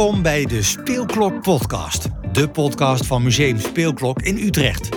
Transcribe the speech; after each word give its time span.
Welkom 0.00 0.22
bij 0.22 0.46
de 0.46 0.62
Speelklok 0.62 1.42
Podcast, 1.42 2.08
de 2.32 2.48
podcast 2.48 3.06
van 3.06 3.22
Museum 3.22 3.58
Speelklok 3.58 4.22
in 4.22 4.36
Utrecht. 4.36 4.88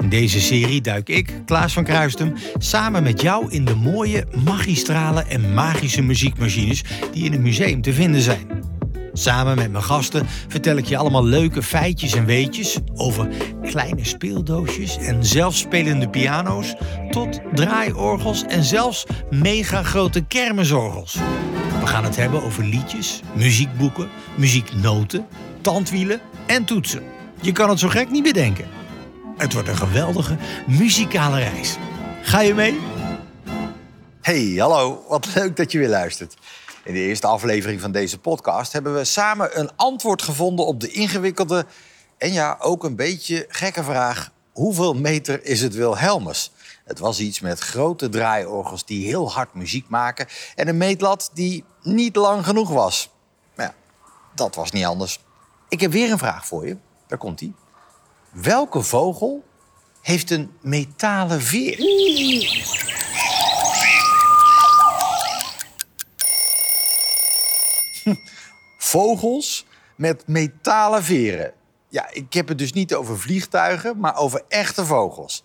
In 0.00 0.08
deze 0.08 0.40
serie 0.40 0.80
duik 0.80 1.08
ik, 1.08 1.42
Klaas 1.46 1.72
van 1.72 1.84
Kruistum, 1.84 2.34
samen 2.58 3.02
met 3.02 3.20
jou 3.20 3.50
in 3.50 3.64
de 3.64 3.74
mooie, 3.74 4.26
magistrale 4.44 5.24
en 5.28 5.54
magische 5.54 6.02
muziekmachines 6.02 6.84
die 7.12 7.24
in 7.24 7.32
het 7.32 7.40
museum 7.40 7.82
te 7.82 7.92
vinden 7.92 8.20
zijn. 8.20 8.62
Samen 9.12 9.56
met 9.56 9.70
mijn 9.70 9.84
gasten 9.84 10.26
vertel 10.48 10.76
ik 10.76 10.84
je 10.84 10.96
allemaal 10.96 11.24
leuke 11.24 11.62
feitjes 11.62 12.14
en 12.14 12.24
weetjes 12.24 12.78
over 12.94 13.28
kleine 13.62 14.04
speeldoosjes 14.04 14.96
en 14.96 15.24
zelfspelende 15.24 16.08
piano's 16.08 16.74
tot 17.10 17.40
draaiorgels 17.54 18.42
en 18.42 18.64
zelfs 18.64 19.06
mega 19.30 19.82
grote 19.82 20.24
kermisorgels. 20.24 21.18
We 21.84 21.90
gaan 21.90 22.04
het 22.04 22.16
hebben 22.16 22.42
over 22.42 22.64
liedjes, 22.64 23.20
muziekboeken, 23.34 24.10
muzieknoten, 24.36 25.26
tandwielen 25.60 26.20
en 26.46 26.64
toetsen. 26.64 27.02
Je 27.40 27.52
kan 27.52 27.68
het 27.68 27.78
zo 27.78 27.88
gek 27.88 28.10
niet 28.10 28.22
bedenken. 28.22 28.68
Het 29.36 29.52
wordt 29.52 29.68
een 29.68 29.76
geweldige 29.76 30.36
muzikale 30.66 31.38
reis. 31.38 31.76
Ga 32.22 32.40
je 32.40 32.54
mee? 32.54 32.80
Hey, 34.20 34.54
hallo. 34.58 35.04
Wat 35.08 35.34
leuk 35.34 35.56
dat 35.56 35.72
je 35.72 35.78
weer 35.78 35.88
luistert. 35.88 36.36
In 36.84 36.94
de 36.94 37.00
eerste 37.00 37.26
aflevering 37.26 37.80
van 37.80 37.92
deze 37.92 38.18
podcast 38.18 38.72
hebben 38.72 38.94
we 38.94 39.04
samen 39.04 39.58
een 39.58 39.70
antwoord 39.76 40.22
gevonden 40.22 40.66
op 40.66 40.80
de 40.80 40.88
ingewikkelde 40.90 41.66
en 42.18 42.32
ja, 42.32 42.56
ook 42.60 42.84
een 42.84 42.96
beetje 42.96 43.46
gekke 43.48 43.84
vraag: 43.84 44.30
hoeveel 44.52 44.94
meter 44.94 45.44
is 45.44 45.60
het 45.60 45.74
Wilhelmus? 45.74 46.52
Het 46.84 46.98
was 46.98 47.20
iets 47.20 47.40
met 47.40 47.58
grote 47.58 48.08
draaiorgels 48.08 48.84
die 48.84 49.06
heel 49.06 49.32
hard 49.32 49.54
muziek 49.54 49.88
maken 49.88 50.26
en 50.54 50.68
een 50.68 50.76
meetlat 50.76 51.30
die 51.34 51.64
niet 51.84 52.16
lang 52.16 52.44
genoeg 52.44 52.68
was. 52.68 53.10
Maar 53.54 53.66
ja, 53.66 53.74
dat 54.34 54.54
was 54.54 54.70
niet 54.70 54.84
anders. 54.84 55.20
Ik 55.68 55.80
heb 55.80 55.92
weer 55.92 56.10
een 56.10 56.18
vraag 56.18 56.46
voor 56.46 56.66
je. 56.66 56.76
Daar 57.06 57.18
komt 57.18 57.40
ie. 57.40 57.54
Welke 58.30 58.82
vogel 58.82 59.44
heeft 60.00 60.30
een 60.30 60.56
metalen 60.60 61.42
veer? 61.42 61.76
Vogels 68.78 69.66
met 69.96 70.26
metalen 70.26 71.04
veren. 71.04 71.52
Ja, 71.88 72.08
ik 72.10 72.32
heb 72.32 72.48
het 72.48 72.58
dus 72.58 72.72
niet 72.72 72.94
over 72.94 73.18
vliegtuigen, 73.18 73.98
maar 73.98 74.16
over 74.16 74.42
echte 74.48 74.84
vogels. 74.84 75.44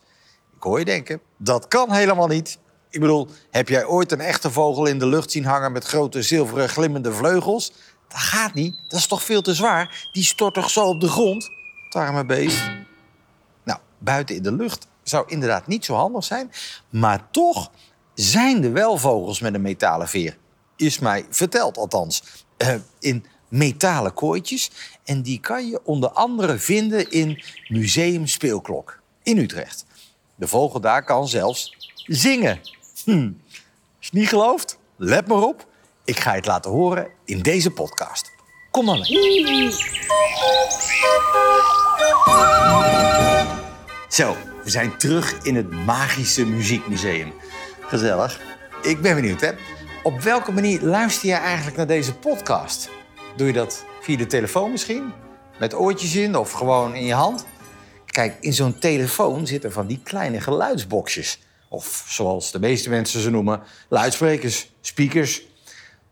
Ik 0.56 0.64
hoor 0.64 0.80
je 0.80 0.86
denken, 0.86 1.22
dat 1.38 1.68
kan 1.68 1.92
helemaal 1.92 2.28
niet. 2.28 2.60
Ik 2.90 3.00
bedoel, 3.00 3.28
heb 3.50 3.70
jij 3.70 3.86
ooit 3.86 4.12
een 4.12 4.22
echte 4.22 4.52
vogel 4.52 4.86
in 4.86 5.00
de 5.00 5.08
lucht 5.08 5.32
zien 5.32 5.46
hangen 5.46 5.72
met 5.72 5.86
grote 5.86 6.22
zilveren 6.22 6.70
glimmende 6.70 7.14
vleugels? 7.14 7.72
Dat 8.08 8.20
gaat 8.20 8.54
niet, 8.54 8.76
dat 8.88 9.00
is 9.00 9.08
toch 9.08 9.24
veel 9.24 9.42
te 9.42 9.54
zwaar? 9.54 10.08
Die 10.12 10.24
stort 10.24 10.54
toch 10.54 10.70
zo 10.70 10.86
op 10.86 11.02
de 11.02 11.08
grond? 11.08 11.50
Het 11.86 11.96
arme 11.96 12.26
beest. 12.26 12.70
Nou, 13.64 13.80
buiten 13.98 14.36
in 14.36 14.44
de 14.44 14.52
lucht 14.52 14.88
zou 15.04 15.24
inderdaad 15.28 15.68
niet 15.68 15.86
zo 15.86 15.94
handig 15.94 16.24
zijn. 16.24 16.52
Maar 16.90 17.28
toch 17.32 17.72
zijn 18.14 18.64
er 18.64 18.74
wel 18.74 18.98
vogels 18.98 19.40
met 19.40 19.54
een 19.54 19.62
metalen 19.62 20.08
veer. 20.08 20.38
Is 20.76 21.00
mij 21.00 21.26
verteld 21.30 21.78
althans. 21.78 22.24
Uh, 22.58 22.76
in 23.00 23.26
metalen 23.48 24.14
kooitjes. 24.14 24.72
En 25.04 25.22
die 25.22 25.40
kan 25.40 25.68
je 25.68 25.80
onder 25.84 26.10
andere 26.10 26.58
vinden 26.58 27.12
in 27.12 27.44
Museum 27.68 28.28
Speelklok 28.28 29.00
in 29.24 29.38
Utrecht. 29.38 29.86
De 30.36 30.48
vogel 30.48 30.80
daar 30.80 31.04
kan 31.04 31.28
zelfs 31.28 31.76
zingen. 32.06 32.62
Hm. 33.10 33.32
Als 33.98 34.08
je 34.12 34.18
niet 34.18 34.28
gelooft, 34.28 34.78
let 34.96 35.28
maar 35.28 35.42
op. 35.42 35.68
Ik 36.06 36.20
ga 36.20 36.34
het 36.34 36.46
laten 36.46 36.72
horen 36.72 37.08
in 37.26 37.42
deze 37.42 37.72
podcast. 37.72 38.32
Kom 38.72 38.86
maar 38.86 38.98
mee. 38.98 39.72
Zo, 44.10 44.36
we 44.64 44.70
zijn 44.70 44.98
terug 44.98 45.44
in 45.44 45.56
het 45.56 45.72
magische 45.72 46.46
muziekmuseum. 46.46 47.34
Gezellig. 47.82 48.42
Ik 48.82 49.02
ben 49.02 49.16
benieuwd, 49.16 49.42
hè? 49.42 49.52
Op 50.04 50.20
welke 50.20 50.52
manier 50.52 50.82
luister 50.82 51.30
je 51.30 51.36
eigenlijk 51.36 51.78
naar 51.78 51.88
deze 51.88 52.16
podcast? 52.16 52.90
Doe 53.36 53.48
je 53.48 53.54
dat 53.54 53.86
via 54.02 54.18
de 54.18 54.28
telefoon 54.28 54.72
misschien? 54.72 55.12
Met 55.60 55.76
oortjes 55.76 56.16
in 56.16 56.36
of 56.36 56.52
gewoon 56.52 56.96
in 56.96 57.06
je 57.06 57.14
hand? 57.14 57.46
Kijk, 58.06 58.38
in 58.40 58.54
zo'n 58.54 58.80
telefoon 58.80 59.48
zitten 59.48 59.72
van 59.72 59.88
die 59.88 60.00
kleine 60.04 60.42
geluidsboxjes. 60.42 61.40
Of 61.70 62.06
zoals 62.08 62.52
de 62.52 62.60
meeste 62.60 62.90
mensen 62.90 63.22
ze 63.22 63.30
noemen, 63.30 63.62
luidsprekers, 63.90 64.72
speakers. 64.82 65.48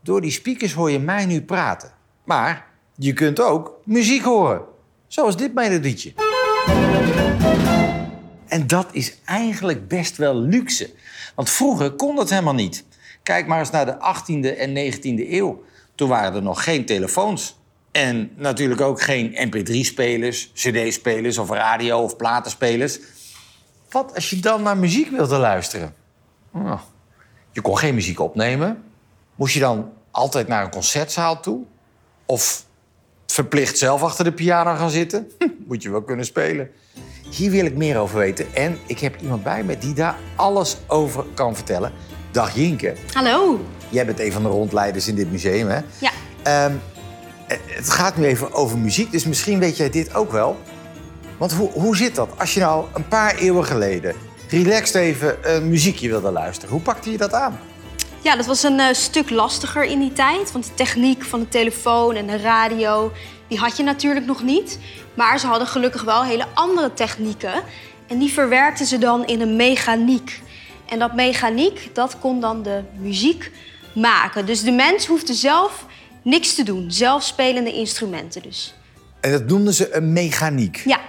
Door 0.01 0.21
die 0.21 0.31
speakers 0.31 0.73
hoor 0.73 0.91
je 0.91 0.99
mij 0.99 1.25
nu 1.25 1.41
praten. 1.41 1.91
Maar 2.23 2.65
je 2.95 3.13
kunt 3.13 3.39
ook 3.39 3.79
muziek 3.83 4.23
horen. 4.23 4.61
Zoals 5.07 5.37
dit 5.37 5.53
melodietje. 5.53 6.13
En 8.47 8.67
dat 8.67 8.87
is 8.91 9.17
eigenlijk 9.25 9.87
best 9.87 10.17
wel 10.17 10.35
luxe. 10.35 10.89
Want 11.35 11.49
vroeger 11.49 11.91
kon 11.91 12.15
dat 12.15 12.29
helemaal 12.29 12.53
niet. 12.53 12.85
Kijk 13.23 13.47
maar 13.47 13.59
eens 13.59 13.71
naar 13.71 13.85
de 13.85 13.95
18e 13.95 14.57
en 14.57 14.93
19e 14.93 15.31
eeuw. 15.31 15.63
Toen 15.95 16.09
waren 16.09 16.33
er 16.33 16.41
nog 16.41 16.63
geen 16.63 16.85
telefoons. 16.85 17.59
En 17.91 18.31
natuurlijk 18.35 18.81
ook 18.81 19.01
geen 19.01 19.49
mp3-spelers, 19.49 20.51
cd-spelers 20.53 21.37
of 21.37 21.49
radio- 21.49 22.03
of 22.03 22.15
platenspelers. 22.15 22.99
Wat 23.89 24.15
als 24.15 24.29
je 24.29 24.39
dan 24.39 24.61
naar 24.61 24.77
muziek 24.77 25.09
wilde 25.09 25.37
luisteren? 25.37 25.95
Oh, 26.51 26.81
je 27.51 27.61
kon 27.61 27.77
geen 27.77 27.95
muziek 27.95 28.19
opnemen. 28.19 28.83
Moest 29.35 29.53
je 29.53 29.59
dan 29.59 29.89
altijd 30.11 30.47
naar 30.47 30.63
een 30.63 30.71
concertzaal 30.71 31.39
toe? 31.39 31.63
Of 32.25 32.65
verplicht 33.27 33.77
zelf 33.77 34.03
achter 34.03 34.23
de 34.23 34.31
piano 34.31 34.75
gaan 34.75 34.89
zitten? 34.89 35.31
Moet 35.67 35.83
je 35.83 35.89
wel 35.89 36.01
kunnen 36.01 36.25
spelen. 36.25 36.71
Hier 37.29 37.51
wil 37.51 37.65
ik 37.65 37.75
meer 37.75 37.97
over 37.97 38.17
weten. 38.17 38.55
En 38.55 38.77
ik 38.85 38.99
heb 38.99 39.21
iemand 39.21 39.43
bij 39.43 39.63
me 39.63 39.77
die 39.77 39.93
daar 39.93 40.15
alles 40.35 40.77
over 40.87 41.25
kan 41.33 41.55
vertellen. 41.55 41.91
Dag 42.31 42.55
Jinke. 42.55 42.95
Hallo. 43.13 43.65
Jij 43.89 44.05
bent 44.05 44.19
een 44.19 44.31
van 44.31 44.43
de 44.43 44.49
rondleiders 44.49 45.07
in 45.07 45.15
dit 45.15 45.31
museum, 45.31 45.67
hè? 45.67 45.79
Ja. 45.99 46.65
Um, 46.65 46.81
het 47.47 47.89
gaat 47.89 48.17
nu 48.17 48.25
even 48.25 48.53
over 48.53 48.77
muziek, 48.77 49.11
dus 49.11 49.25
misschien 49.25 49.59
weet 49.59 49.77
jij 49.77 49.89
dit 49.89 50.13
ook 50.13 50.31
wel. 50.31 50.57
Want 51.37 51.53
hoe, 51.53 51.71
hoe 51.71 51.97
zit 51.97 52.15
dat? 52.15 52.29
Als 52.37 52.53
je 52.53 52.59
nou 52.59 52.85
een 52.93 53.07
paar 53.07 53.35
eeuwen 53.35 53.65
geleden 53.65 54.15
relaxed 54.49 54.95
even 54.95 55.55
een 55.55 55.69
muziekje 55.69 56.07
wilde 56.09 56.31
luisteren, 56.31 56.71
hoe 56.71 56.81
pakte 56.81 57.11
je 57.11 57.17
dat 57.17 57.33
aan? 57.33 57.59
Ja, 58.21 58.35
dat 58.35 58.45
was 58.45 58.63
een 58.63 58.79
uh, 58.79 58.85
stuk 58.91 59.29
lastiger 59.29 59.83
in 59.83 59.99
die 59.99 60.13
tijd. 60.13 60.51
Want 60.51 60.65
de 60.65 60.73
techniek 60.73 61.23
van 61.23 61.39
de 61.39 61.47
telefoon 61.47 62.15
en 62.15 62.27
de 62.27 62.37
radio, 62.37 63.11
die 63.47 63.57
had 63.57 63.77
je 63.77 63.83
natuurlijk 63.83 64.25
nog 64.25 64.43
niet. 64.43 64.79
Maar 65.13 65.39
ze 65.39 65.47
hadden 65.47 65.67
gelukkig 65.67 66.03
wel 66.03 66.23
hele 66.23 66.45
andere 66.53 66.93
technieken. 66.93 67.53
En 68.07 68.19
die 68.19 68.31
verwerkten 68.31 68.85
ze 68.85 68.97
dan 68.97 69.25
in 69.25 69.41
een 69.41 69.55
mechaniek. 69.55 70.41
En 70.85 70.99
dat 70.99 71.13
mechaniek, 71.13 71.89
dat 71.93 72.19
kon 72.19 72.39
dan 72.39 72.63
de 72.63 72.83
muziek 72.99 73.51
maken. 73.95 74.45
Dus 74.45 74.61
de 74.61 74.71
mens 74.71 75.05
hoefde 75.05 75.33
zelf 75.33 75.85
niks 76.21 76.55
te 76.55 76.63
doen. 76.63 76.91
Zelfspelende 76.91 77.73
instrumenten 77.73 78.41
dus. 78.41 78.73
En 79.19 79.31
dat 79.31 79.47
noemden 79.47 79.73
ze 79.73 79.95
een 79.95 80.13
mechaniek? 80.13 80.81
Ja. 80.85 80.99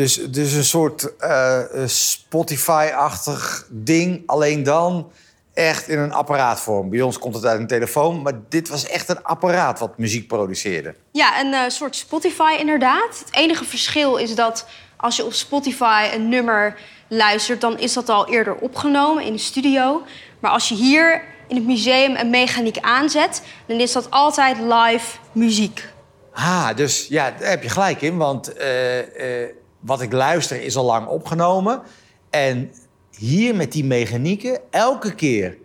Dus, 0.00 0.14
dus 0.14 0.52
een 0.52 0.64
soort 0.64 1.12
uh, 1.20 1.60
Spotify-achtig 1.86 3.66
ding, 3.70 4.22
alleen 4.26 4.62
dan 4.62 5.10
echt 5.54 5.88
in 5.88 5.98
een 5.98 6.12
apparaatvorm. 6.12 6.90
Bij 6.90 7.00
ons 7.00 7.18
komt 7.18 7.34
het 7.34 7.44
uit 7.44 7.60
een 7.60 7.66
telefoon, 7.66 8.22
maar 8.22 8.32
dit 8.48 8.68
was 8.68 8.86
echt 8.86 9.08
een 9.08 9.22
apparaat 9.22 9.78
wat 9.78 9.98
muziek 9.98 10.28
produceerde. 10.28 10.94
Ja, 11.12 11.40
een 11.40 11.52
uh, 11.52 11.60
soort 11.68 11.96
Spotify 11.96 12.56
inderdaad. 12.58 13.18
Het 13.18 13.28
enige 13.30 13.64
verschil 13.64 14.16
is 14.16 14.34
dat 14.34 14.66
als 14.96 15.16
je 15.16 15.24
op 15.24 15.32
Spotify 15.32 16.08
een 16.14 16.28
nummer 16.28 16.76
luistert, 17.08 17.60
dan 17.60 17.78
is 17.78 17.92
dat 17.92 18.08
al 18.08 18.28
eerder 18.28 18.54
opgenomen 18.54 19.24
in 19.24 19.32
de 19.32 19.38
studio. 19.38 20.02
Maar 20.38 20.50
als 20.50 20.68
je 20.68 20.74
hier 20.74 21.22
in 21.48 21.56
het 21.56 21.66
museum 21.66 22.16
een 22.16 22.30
mechaniek 22.30 22.78
aanzet, 22.78 23.42
dan 23.66 23.80
is 23.80 23.92
dat 23.92 24.10
altijd 24.10 24.58
live 24.58 25.18
muziek. 25.32 25.88
Ah, 26.32 26.76
dus 26.76 27.06
ja, 27.08 27.34
daar 27.38 27.48
heb 27.48 27.62
je 27.62 27.68
gelijk 27.68 28.02
in. 28.02 28.16
Want 28.16 28.58
uh, 28.58 28.98
uh, 28.98 29.48
wat 29.80 30.00
ik 30.00 30.12
luister 30.12 30.62
is 30.62 30.76
al 30.76 30.84
lang 30.84 31.06
opgenomen. 31.06 31.82
En 32.30 32.72
hier 33.16 33.54
met 33.54 33.72
die 33.72 33.84
mechanieken, 33.84 34.60
elke 34.70 35.14
keer 35.14 35.58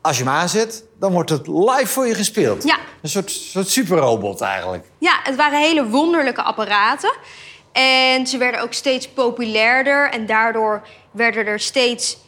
als 0.00 0.18
je 0.18 0.24
hem 0.24 0.32
aanzet, 0.32 0.84
dan 0.98 1.12
wordt 1.12 1.30
het 1.30 1.46
live 1.46 1.86
voor 1.86 2.06
je 2.06 2.14
gespeeld. 2.14 2.64
Ja. 2.64 2.78
Een 3.02 3.08
soort, 3.08 3.30
soort 3.30 3.68
superrobot 3.68 4.40
eigenlijk. 4.40 4.84
Ja, 4.98 5.20
het 5.22 5.36
waren 5.36 5.60
hele 5.60 5.88
wonderlijke 5.88 6.42
apparaten. 6.42 7.16
En 7.72 8.26
ze 8.26 8.38
werden 8.38 8.60
ook 8.60 8.72
steeds 8.72 9.08
populairder 9.08 10.10
en 10.10 10.26
daardoor 10.26 10.82
werden 11.10 11.46
er 11.46 11.60
steeds 11.60 12.18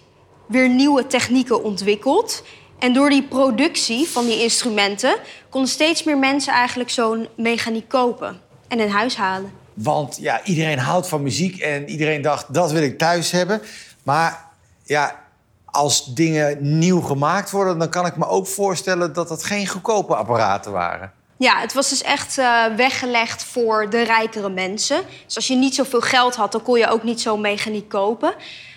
weer 0.48 0.68
nieuwe 0.68 1.06
technieken 1.06 1.62
ontwikkeld. 1.62 2.42
En 2.78 2.92
door 2.92 3.10
die 3.10 3.22
productie 3.22 4.08
van 4.08 4.26
die 4.26 4.42
instrumenten 4.42 5.16
konden 5.50 5.70
steeds 5.70 6.04
meer 6.04 6.18
mensen 6.18 6.52
eigenlijk 6.52 6.90
zo'n 6.90 7.28
mechaniek 7.36 7.88
kopen 7.88 8.40
en 8.68 8.80
in 8.80 8.88
huis 8.88 9.16
halen. 9.16 9.52
Want 9.82 10.16
ja, 10.20 10.44
iedereen 10.44 10.78
houdt 10.78 11.08
van 11.08 11.22
muziek 11.22 11.58
en 11.58 11.88
iedereen 11.88 12.22
dacht 12.22 12.54
dat 12.54 12.72
wil 12.72 12.82
ik 12.82 12.98
thuis 12.98 13.30
hebben. 13.30 13.62
Maar 14.02 14.44
ja, 14.84 15.24
als 15.64 16.14
dingen 16.14 16.78
nieuw 16.78 17.00
gemaakt 17.00 17.50
worden, 17.50 17.78
dan 17.78 17.88
kan 17.88 18.06
ik 18.06 18.16
me 18.16 18.26
ook 18.26 18.46
voorstellen 18.46 19.12
dat 19.12 19.30
het 19.30 19.44
geen 19.44 19.66
goedkope 19.66 20.14
apparaten 20.14 20.72
waren. 20.72 21.12
Ja, 21.36 21.60
het 21.60 21.72
was 21.72 21.88
dus 21.88 22.02
echt 22.02 22.38
eh, 22.38 22.64
weggelegd 22.76 23.44
voor 23.44 23.90
de 23.90 24.02
rijkere 24.02 24.48
mensen. 24.48 25.00
Dus 25.26 25.36
als 25.36 25.46
je 25.46 25.54
niet 25.54 25.74
zoveel 25.74 26.00
geld 26.00 26.34
had, 26.34 26.52
dan 26.52 26.62
kon 26.62 26.78
je 26.78 26.88
ook 26.88 27.02
niet 27.02 27.20
zo'n 27.20 27.40
mechaniek 27.40 27.88
kopen. 27.88 28.34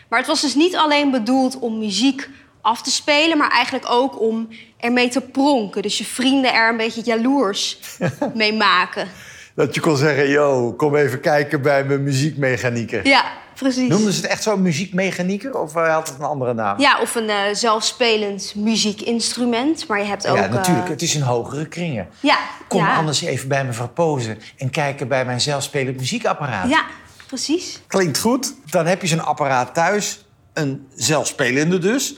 Maar 0.10 0.20
het 0.20 0.28
was 0.28 0.42
dus 0.42 0.56
niet 0.56 0.76
alleen 0.76 1.12
bedoeld 1.12 1.60
om 1.60 1.78
muziek 1.78 2.30
af 2.62 2.82
te 2.82 2.92
spelen, 2.92 3.38
maar 3.38 3.52
eigenlijk 3.52 3.86
ook 3.90 4.22
om 4.22 4.50
ermee 4.78 5.10
te 5.10 5.22
pronken. 5.22 5.82
Dus 5.82 5.98
je 5.98 6.06
vrienden 6.06 6.54
er 6.54 6.70
een 6.70 6.78
beetje 6.78 7.02
jaloers 7.04 7.80
mee 8.34 8.54
maken. 8.54 9.08
Dat 9.56 9.76
je 9.76 9.82
kon 9.82 9.98
zeggen, 9.98 10.30
yo, 10.30 10.74
kom 10.74 10.96
even 10.96 11.20
kijken 11.20 11.62
bij 11.62 11.84
mijn 11.84 12.04
muziekmechanieker. 12.04 13.08
Ja, 13.08 13.24
precies. 13.56 13.90
Noemden 13.90 14.14
ze 14.14 14.22
het 14.22 14.30
echt 14.30 14.44
zo'n 14.44 14.62
muziekmechanieker 14.62 15.60
of 15.60 15.76
eh, 15.76 15.94
had 15.94 16.08
het 16.08 16.20
een 16.20 16.26
andere 16.26 16.54
naam? 16.54 16.80
Ja, 16.80 17.00
of 17.02 17.16
een 17.16 17.30
eh, 17.30 17.38
zelfspelend 17.52 18.54
muziekinstrument. 18.56 19.88
Maar 19.88 20.00
je 20.00 20.06
hebt 20.06 20.28
ook... 20.28 20.38
Ja, 20.38 20.44
eh, 20.44 20.52
natuurlijk. 20.52 20.88
Het 20.88 21.02
is 21.02 21.16
in 21.16 21.22
hogere 21.22 21.68
kringen. 21.68 22.08
Ja, 22.20 22.38
Kom 22.68 22.82
ja. 22.82 22.96
anders 22.96 23.22
even 23.22 23.48
bij 23.48 23.66
me 23.66 23.74
verpozen 23.74 24.38
en 24.58 24.70
kijken 24.70 25.08
bij 25.08 25.26
mijn 25.26 25.42
zelfspelend 25.42 25.98
muziekapparaat. 25.98 26.70
Ja, 26.70 26.86
precies. 27.28 27.82
Klinkt 27.88 28.20
goed. 28.20 28.54
Dan 28.70 28.86
heb 28.86 29.02
je 29.02 29.08
zo'n 29.08 29.26
apparaat 29.26 29.74
thuis. 29.74 30.26
Een 30.54 30.88
zelfspelende 30.96 31.78
dus. 31.78 32.16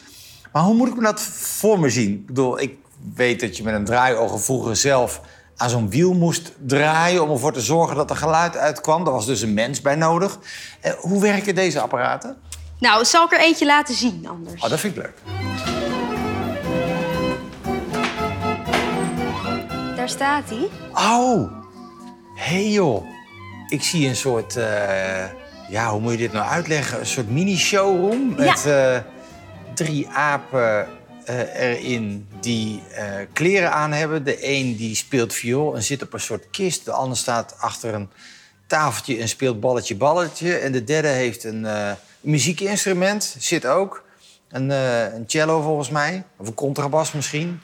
Maar 0.51 0.63
hoe 0.63 0.75
moet 0.75 0.87
ik 0.87 0.95
me 0.95 1.01
dat 1.01 1.21
voor 1.21 1.79
me 1.79 1.89
zien? 1.89 2.11
Ik 2.11 2.25
bedoel, 2.25 2.59
ik 2.59 2.77
weet 3.15 3.39
dat 3.39 3.57
je 3.57 3.63
met 3.63 3.73
een 3.73 3.85
draaiorgel 3.85 4.37
vroeger 4.37 4.75
zelf 4.75 5.21
aan 5.57 5.69
zo'n 5.69 5.89
wiel 5.89 6.13
moest 6.13 6.51
draaien... 6.57 7.23
om 7.23 7.31
ervoor 7.31 7.53
te 7.53 7.61
zorgen 7.61 7.95
dat 7.95 8.09
er 8.09 8.15
geluid 8.15 8.57
uitkwam. 8.57 9.03
Daar 9.03 9.13
was 9.13 9.25
dus 9.25 9.41
een 9.41 9.53
mens 9.53 9.81
bij 9.81 9.95
nodig. 9.95 10.39
Eh, 10.81 10.91
hoe 10.93 11.21
werken 11.21 11.55
deze 11.55 11.79
apparaten? 11.79 12.37
Nou, 12.79 13.05
zal 13.05 13.25
ik 13.25 13.31
er 13.31 13.39
eentje 13.39 13.65
laten 13.65 13.95
zien 13.95 14.27
anders? 14.27 14.63
Oh, 14.63 14.69
dat 14.69 14.79
vind 14.79 14.95
ik 14.95 15.03
leuk. 15.03 15.17
Daar 19.95 20.09
staat 20.09 20.43
hij. 20.49 20.67
Oh, 20.93 21.51
hey 22.35 22.69
joh. 22.69 23.05
Ik 23.67 23.83
zie 23.83 24.07
een 24.07 24.15
soort, 24.15 24.55
eh, 24.55 25.25
ja, 25.69 25.91
hoe 25.91 25.99
moet 25.99 26.11
je 26.11 26.17
dit 26.17 26.33
nou 26.33 26.49
uitleggen? 26.49 26.99
Een 26.99 27.05
soort 27.05 27.29
mini-showroom 27.29 28.35
met 28.35 28.65
eh, 28.65 28.97
drie 29.73 30.09
apen 30.09 30.87
erin 31.55 32.27
die 32.45 32.83
eh, 32.91 33.05
kleren 33.33 33.71
aan 33.71 33.91
hebben. 33.91 34.23
De 34.23 34.47
een 34.47 34.75
die 34.75 34.95
speelt 34.95 35.33
viool 35.33 35.75
en 35.75 35.83
zit 35.83 36.01
op 36.01 36.13
een 36.13 36.19
soort 36.19 36.49
kist. 36.51 36.85
De 36.85 36.91
ander 36.91 37.17
staat 37.17 37.55
achter 37.59 37.93
een 37.93 38.09
tafeltje 38.67 39.17
en 39.17 39.29
speelt 39.29 39.59
balletje 39.59 39.95
balletje. 39.95 40.57
En 40.57 40.71
de 40.71 40.83
derde 40.83 41.07
heeft 41.07 41.43
een 41.43 41.65
eh, 41.65 41.91
muziekinstrument, 42.19 43.35
zit 43.39 43.65
ook. 43.65 44.03
Een, 44.49 44.71
eh, 44.71 45.13
een 45.13 45.23
cello 45.27 45.61
volgens 45.61 45.89
mij, 45.89 46.23
of 46.37 46.47
een 46.47 46.53
contrabas 46.53 47.11
misschien. 47.11 47.61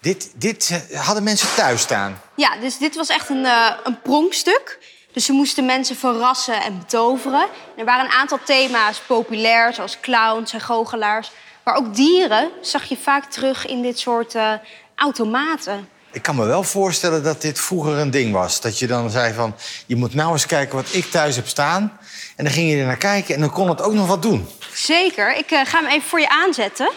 Dit, 0.00 0.32
dit 0.34 0.82
hadden 0.92 1.22
mensen 1.22 1.54
thuis 1.54 1.80
staan. 1.80 2.20
Ja, 2.34 2.56
dus 2.56 2.78
dit 2.78 2.96
was 2.96 3.08
echt 3.08 3.28
een, 3.28 3.46
een 3.84 4.00
pronkstuk. 4.02 4.78
Dus 5.12 5.24
ze 5.24 5.32
moesten 5.32 5.64
mensen 5.64 5.96
verrassen 5.96 6.62
en 6.62 6.78
betoveren. 6.78 7.46
Er 7.76 7.84
waren 7.84 8.04
een 8.04 8.10
aantal 8.10 8.38
thema's 8.44 9.00
populair, 9.06 9.74
zoals 9.74 10.00
clowns 10.00 10.52
en 10.52 10.60
goochelaars. 10.60 11.30
Maar 11.66 11.76
ook 11.76 11.94
dieren 11.94 12.50
zag 12.60 12.84
je 12.84 12.96
vaak 12.96 13.24
terug 13.24 13.66
in 13.66 13.82
dit 13.82 13.98
soort 13.98 14.34
eh, 14.34 14.52
automaten. 14.94 15.88
Ik 16.12 16.22
kan 16.22 16.36
me 16.36 16.44
wel 16.44 16.62
voorstellen 16.62 17.22
dat 17.22 17.42
dit 17.42 17.60
vroeger 17.60 17.98
een 17.98 18.10
ding 18.10 18.32
was. 18.32 18.60
Dat 18.60 18.78
je 18.78 18.86
dan 18.86 19.10
zei 19.10 19.34
van, 19.34 19.54
je 19.86 19.96
moet 19.96 20.14
nou 20.14 20.32
eens 20.32 20.46
kijken 20.46 20.76
wat 20.76 20.94
ik 20.94 21.10
thuis 21.10 21.36
heb 21.36 21.46
staan. 21.46 21.98
En 22.36 22.44
dan 22.44 22.52
ging 22.52 22.70
je 22.70 22.76
er 22.76 22.86
naar 22.86 22.96
kijken 22.96 23.34
en 23.34 23.40
dan 23.40 23.50
kon 23.50 23.68
het 23.68 23.82
ook 23.82 23.92
nog 23.92 24.06
wat 24.06 24.22
doen. 24.22 24.48
Zeker, 24.74 25.36
ik 25.36 25.50
eh, 25.50 25.60
ga 25.64 25.78
hem 25.78 25.86
even 25.86 26.08
voor 26.08 26.20
je 26.20 26.28
aanzetten. 26.28 26.90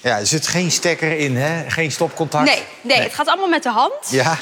Ja, 0.00 0.18
er 0.18 0.26
zit 0.26 0.46
geen 0.46 0.70
stekker 0.70 1.18
in, 1.18 1.36
hè? 1.36 1.70
Geen 1.70 1.92
stopcontact. 1.92 2.44
Nee, 2.44 2.62
nee, 2.80 3.00
het 3.00 3.14
gaat 3.14 3.28
allemaal 3.28 3.48
met 3.48 3.62
de 3.62 3.70
hand. 3.70 4.10
Ja. 4.10 4.38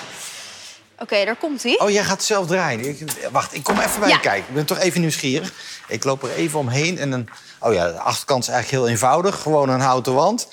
Oké, 0.98 1.24
daar 1.24 1.36
komt 1.36 1.62
hij. 1.62 1.78
Oh, 1.78 1.90
jij 1.90 2.04
gaat 2.04 2.22
zelf 2.22 2.46
draaien. 2.46 2.84
Ik, 2.88 3.04
wacht, 3.32 3.54
ik 3.54 3.62
kom 3.62 3.78
even 3.78 4.00
bij 4.00 4.08
Ja. 4.08 4.14
je 4.14 4.20
kijken. 4.20 4.48
Ik 4.48 4.54
ben 4.54 4.64
toch 4.66 4.78
even 4.78 5.00
nieuwsgierig. 5.00 5.52
Ik 5.88 6.04
loop 6.04 6.22
er 6.22 6.30
even 6.34 6.58
omheen 6.58 6.98
en 6.98 7.10
dan... 7.10 7.28
Oh 7.60 7.72
ja, 7.74 7.86
de 7.92 7.98
achterkant 8.00 8.42
is 8.42 8.48
eigenlijk 8.48 8.82
heel 8.82 8.92
eenvoudig. 8.92 9.40
Gewoon 9.42 9.68
een 9.68 9.80
houten 9.80 10.14
wand. 10.14 10.48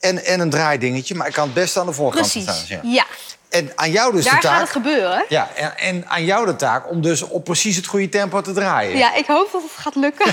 En, 0.00 0.24
en 0.24 0.40
een 0.40 0.50
draaidingetje, 0.50 1.14
maar 1.14 1.26
ik 1.26 1.32
kan 1.32 1.44
het 1.44 1.54
best 1.54 1.76
aan 1.76 1.86
de 1.86 1.92
voorkant 1.92 2.30
Precies, 2.30 2.42
staan. 2.42 2.80
Ja. 2.82 2.90
ja. 2.92 3.04
En 3.48 3.72
aan 3.74 3.90
jou 3.90 4.12
dus 4.12 4.24
Daar 4.24 4.34
de 4.34 4.40
taak... 4.40 4.52
gaat 4.52 4.60
het 4.60 4.70
gebeuren. 4.70 5.24
Ja, 5.28 5.48
en, 5.54 5.76
en 5.78 6.08
aan 6.08 6.24
jou 6.24 6.46
de 6.46 6.56
taak 6.56 6.90
om 6.90 7.00
dus 7.02 7.22
op 7.22 7.44
precies 7.44 7.76
het 7.76 7.86
goede 7.86 8.08
tempo 8.08 8.40
te 8.40 8.52
draaien. 8.52 8.96
Ja, 8.96 9.14
ik 9.14 9.26
hoop 9.26 9.48
dat 9.52 9.62
het 9.62 9.70
gaat 9.76 9.94
lukken. 9.94 10.26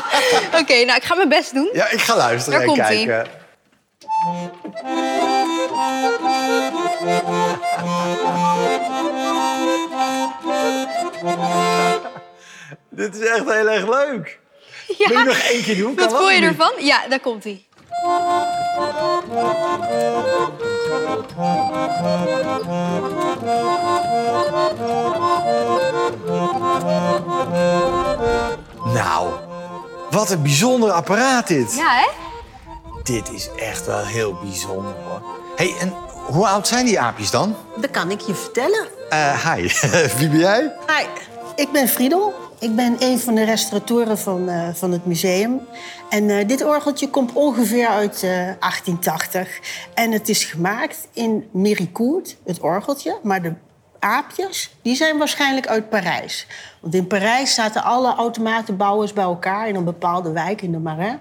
Oké, 0.60 0.84
nou, 0.84 0.96
ik 0.96 1.04
ga 1.04 1.14
mijn 1.14 1.28
best 1.28 1.54
doen. 1.54 1.68
Ja, 1.72 1.88
ik 1.90 2.00
ga 2.00 2.16
luisteren 2.16 2.58
Daar 2.60 2.68
en 2.68 2.74
komt-ie. 2.74 3.06
kijken. 3.06 3.30
Dit 12.90 13.14
is 13.14 13.26
echt 13.26 13.44
heel 13.44 13.68
erg 13.68 13.88
leuk. 13.88 14.38
Ja. 14.98 15.08
Wil 15.08 15.18
je 15.18 15.24
nog 15.24 15.38
één 15.38 15.62
keer 15.62 15.76
doen? 15.76 15.94
Kan 15.94 16.08
Wat 16.10 16.18
vond 16.18 16.32
je 16.34 16.40
niet? 16.40 16.48
ervan? 16.48 16.72
Ja, 16.78 17.08
daar 17.08 17.20
komt 17.20 17.44
hij. 17.44 17.64
Nou, 28.84 29.28
wat 30.10 30.30
een 30.30 30.42
bijzonder 30.42 30.90
apparaat 30.90 31.46
dit. 31.48 31.74
Ja, 31.74 31.94
hè? 31.94 32.08
Dit 33.02 33.30
is 33.32 33.50
echt 33.56 33.86
wel 33.86 34.04
heel 34.04 34.38
bijzonder 34.42 34.94
hoor. 35.04 35.20
hey, 35.56 35.74
en 35.80 35.94
hoe 36.26 36.46
oud 36.46 36.68
zijn 36.68 36.84
die 36.84 37.00
aapjes 37.00 37.30
dan? 37.30 37.56
Dat 37.80 37.90
kan 37.90 38.10
ik 38.10 38.20
je 38.20 38.34
vertellen. 38.34 38.86
Eh 39.08 39.54
hi, 39.54 39.62
wie 40.18 40.28
ben 40.28 40.38
jij? 40.38 40.72
Hi, 40.86 41.06
ik 41.54 41.72
ben 41.72 41.88
Friedel. 41.88 42.34
Ik 42.58 42.76
ben 42.76 42.96
een 42.98 43.18
van 43.18 43.34
de 43.34 43.44
restauratoren 43.44 44.18
van, 44.18 44.48
eh, 44.48 44.68
van 44.74 44.92
het 44.92 45.06
museum. 45.06 45.60
En 46.08 46.30
eh, 46.30 46.48
dit 46.48 46.64
orgeltje 46.64 47.10
komt 47.10 47.32
ongeveer 47.32 47.88
uit 47.88 48.14
eh, 48.14 48.30
1880. 48.30 49.60
En 49.94 50.12
het 50.12 50.28
is 50.28 50.44
gemaakt 50.44 51.08
in 51.12 51.48
Méricourt, 51.52 52.36
het 52.44 52.60
orgeltje. 52.60 53.18
Maar 53.22 53.42
de 53.42 53.52
aapjes, 53.98 54.76
die 54.82 54.94
zijn 54.94 55.18
waarschijnlijk 55.18 55.66
uit 55.66 55.88
Parijs. 55.88 56.46
Want 56.80 56.94
in 56.94 57.06
Parijs 57.06 57.54
zaten 57.54 57.82
alle 57.82 58.14
automatenbouwers 58.14 59.12
bij 59.12 59.24
elkaar... 59.24 59.68
in 59.68 59.74
een 59.74 59.84
bepaalde 59.84 60.32
wijk 60.32 60.62
in 60.62 60.72
de 60.72 60.78
Marais. 60.78 61.16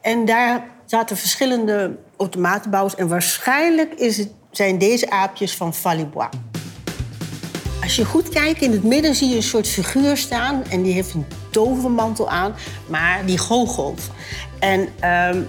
En 0.00 0.24
daar 0.24 0.73
zaten 0.94 1.16
verschillende 1.16 1.96
automatenbouwers. 2.16 2.94
En 2.94 3.08
waarschijnlijk 3.08 3.92
is 3.94 4.16
het, 4.16 4.28
zijn 4.50 4.78
deze 4.78 5.10
aapjes 5.10 5.56
van 5.56 5.74
Falibois. 5.74 6.28
Als 7.82 7.96
je 7.96 8.04
goed 8.04 8.28
kijkt, 8.28 8.62
in 8.62 8.72
het 8.72 8.84
midden 8.84 9.14
zie 9.14 9.28
je 9.28 9.36
een 9.36 9.42
soort 9.42 9.68
figuur 9.68 10.16
staan. 10.16 10.64
En 10.70 10.82
die 10.82 10.92
heeft 10.92 11.14
een 11.14 11.26
tovermantel 11.50 12.30
aan, 12.30 12.54
maar 12.86 13.26
die 13.26 13.38
goochelt. 13.38 14.00
En 14.58 14.88
ehm, 15.00 15.40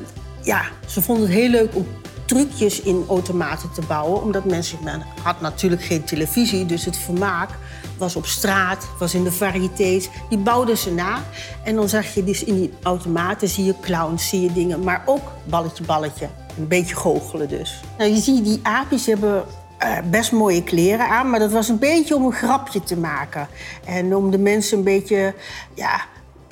ja, 0.42 0.62
ze 0.88 1.02
vonden 1.02 1.26
het 1.26 1.36
heel 1.36 1.50
leuk 1.50 1.76
om 1.76 1.88
trucjes 2.26 2.82
in 2.82 3.06
automaten 3.08 3.72
te 3.72 3.82
bouwen. 3.88 4.22
Omdat 4.22 4.46
mensen, 4.46 4.78
men 4.84 5.04
had 5.24 5.42
natuurlijk 5.42 5.84
geen 5.84 6.04
televisie, 6.04 6.66
dus 6.66 6.86
het 6.86 6.98
vermaak 6.98 7.50
was 7.98 8.16
op 8.16 8.26
straat, 8.26 8.88
was 9.00 9.14
in 9.14 9.24
de 9.24 9.32
variëteits. 9.32 10.10
Die 10.30 10.38
bouwden 10.38 10.78
ze 10.78 10.92
na. 10.92 11.24
En 11.64 11.76
dan 11.76 11.90
zag 11.90 12.14
je 12.14 12.24
dus 12.24 12.44
in 12.44 12.56
die 12.56 12.74
automaten, 12.84 13.48
zie 13.48 13.66
je 13.66 13.76
clowns, 13.82 14.30
zie 14.30 14.42
je 14.42 14.54
dingen. 14.54 14.84
Maar 14.84 15.04
ook 15.06 15.32
balletje, 15.44 15.84
balletje. 15.84 16.30
Een 16.58 16.68
beetje 16.68 16.96
goochelen 16.96 17.50
dus. 17.50 17.82
Nou, 17.98 18.10
je 18.10 18.20
ziet 18.20 18.46
die 18.46 18.60
aapjes 18.64 19.06
hebben 19.06 19.46
eh, 19.78 19.98
best 20.10 20.32
mooie 20.32 20.64
kleren 20.64 21.10
aan, 21.10 21.30
maar 21.30 21.40
dat 21.40 21.52
was 21.52 21.70
een 21.70 21.80
beetje 21.80 22.16
om 22.16 22.26
een 22.26 22.32
grapje 22.32 22.84
te 22.84 22.98
maken. 22.98 23.48
En 23.86 24.16
om 24.16 24.32
de 24.32 24.38
mensen 24.38 24.78
een 24.78 24.84
beetje, 24.84 25.34
ja, 25.74 26.02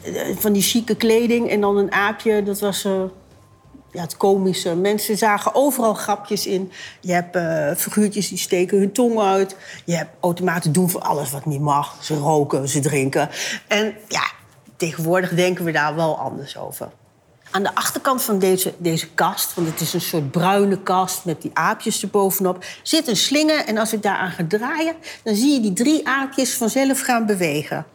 eh, 0.04 0.14
van 0.36 0.54
die 0.54 0.62
chique 0.62 0.96
kleding 0.96 1.50
en 1.50 1.62
dan 1.62 1.78
een 1.78 1.92
aapje, 1.92 2.44
dat 2.44 2.60
was 2.60 2.86
eh, 2.86 3.02
ja, 3.94 4.02
het 4.02 4.18
komische. 4.18 4.76
Mensen 4.76 5.18
zagen 5.18 5.56
overal 5.56 5.94
grapjes 5.94 6.48
in. 6.48 6.72
Je 7.00 7.14
hebt 7.14 7.36
eh, 7.36 7.72
figuurtjes 7.76 8.30
die 8.30 8.38
steken 8.38 8.78
hun 8.78 8.92
tong 8.92 9.20
uit. 9.20 9.56
Je 9.86 9.96
hebt 9.96 10.12
automaten 10.20 10.72
doen 10.72 10.90
voor 10.90 11.02
alles 11.02 11.32
wat 11.32 11.46
niet 11.46 11.62
mag. 11.62 11.98
Ze 12.02 12.18
roken, 12.18 12.70
ze 12.70 12.80
drinken. 12.80 13.30
En 13.68 13.96
ja, 14.08 14.32
tegenwoordig 14.78 15.30
denken 15.30 15.66
we 15.66 15.72
daar 15.72 15.96
wel 15.96 16.18
anders 16.18 16.58
over. 16.58 16.90
Aan 17.52 17.64
de 17.64 17.76
achterkant 17.76 18.22
van 18.22 18.40
deze, 18.40 18.74
deze 18.78 19.10
kast, 19.10 19.54
want 19.54 19.68
het 19.68 19.82
is 19.82 19.94
een 19.94 20.02
soort 20.02 20.32
bruine 20.32 20.80
kast 20.80 21.26
met 21.26 21.42
die 21.42 21.52
aapjes 21.54 22.04
erbovenop, 22.04 22.66
zit 22.84 23.08
een 23.08 23.16
slinger. 23.16 23.66
En 23.66 23.78
als 23.78 23.94
ik 23.94 24.02
daaraan 24.02 24.32
ga 24.32 24.46
draaien, 24.48 24.96
dan 25.24 25.36
zie 25.36 25.54
je 25.54 25.60
die 25.60 25.74
drie 25.74 26.08
aapjes 26.08 26.54
vanzelf 26.54 27.02
gaan 27.02 27.26
bewegen. 27.26 27.86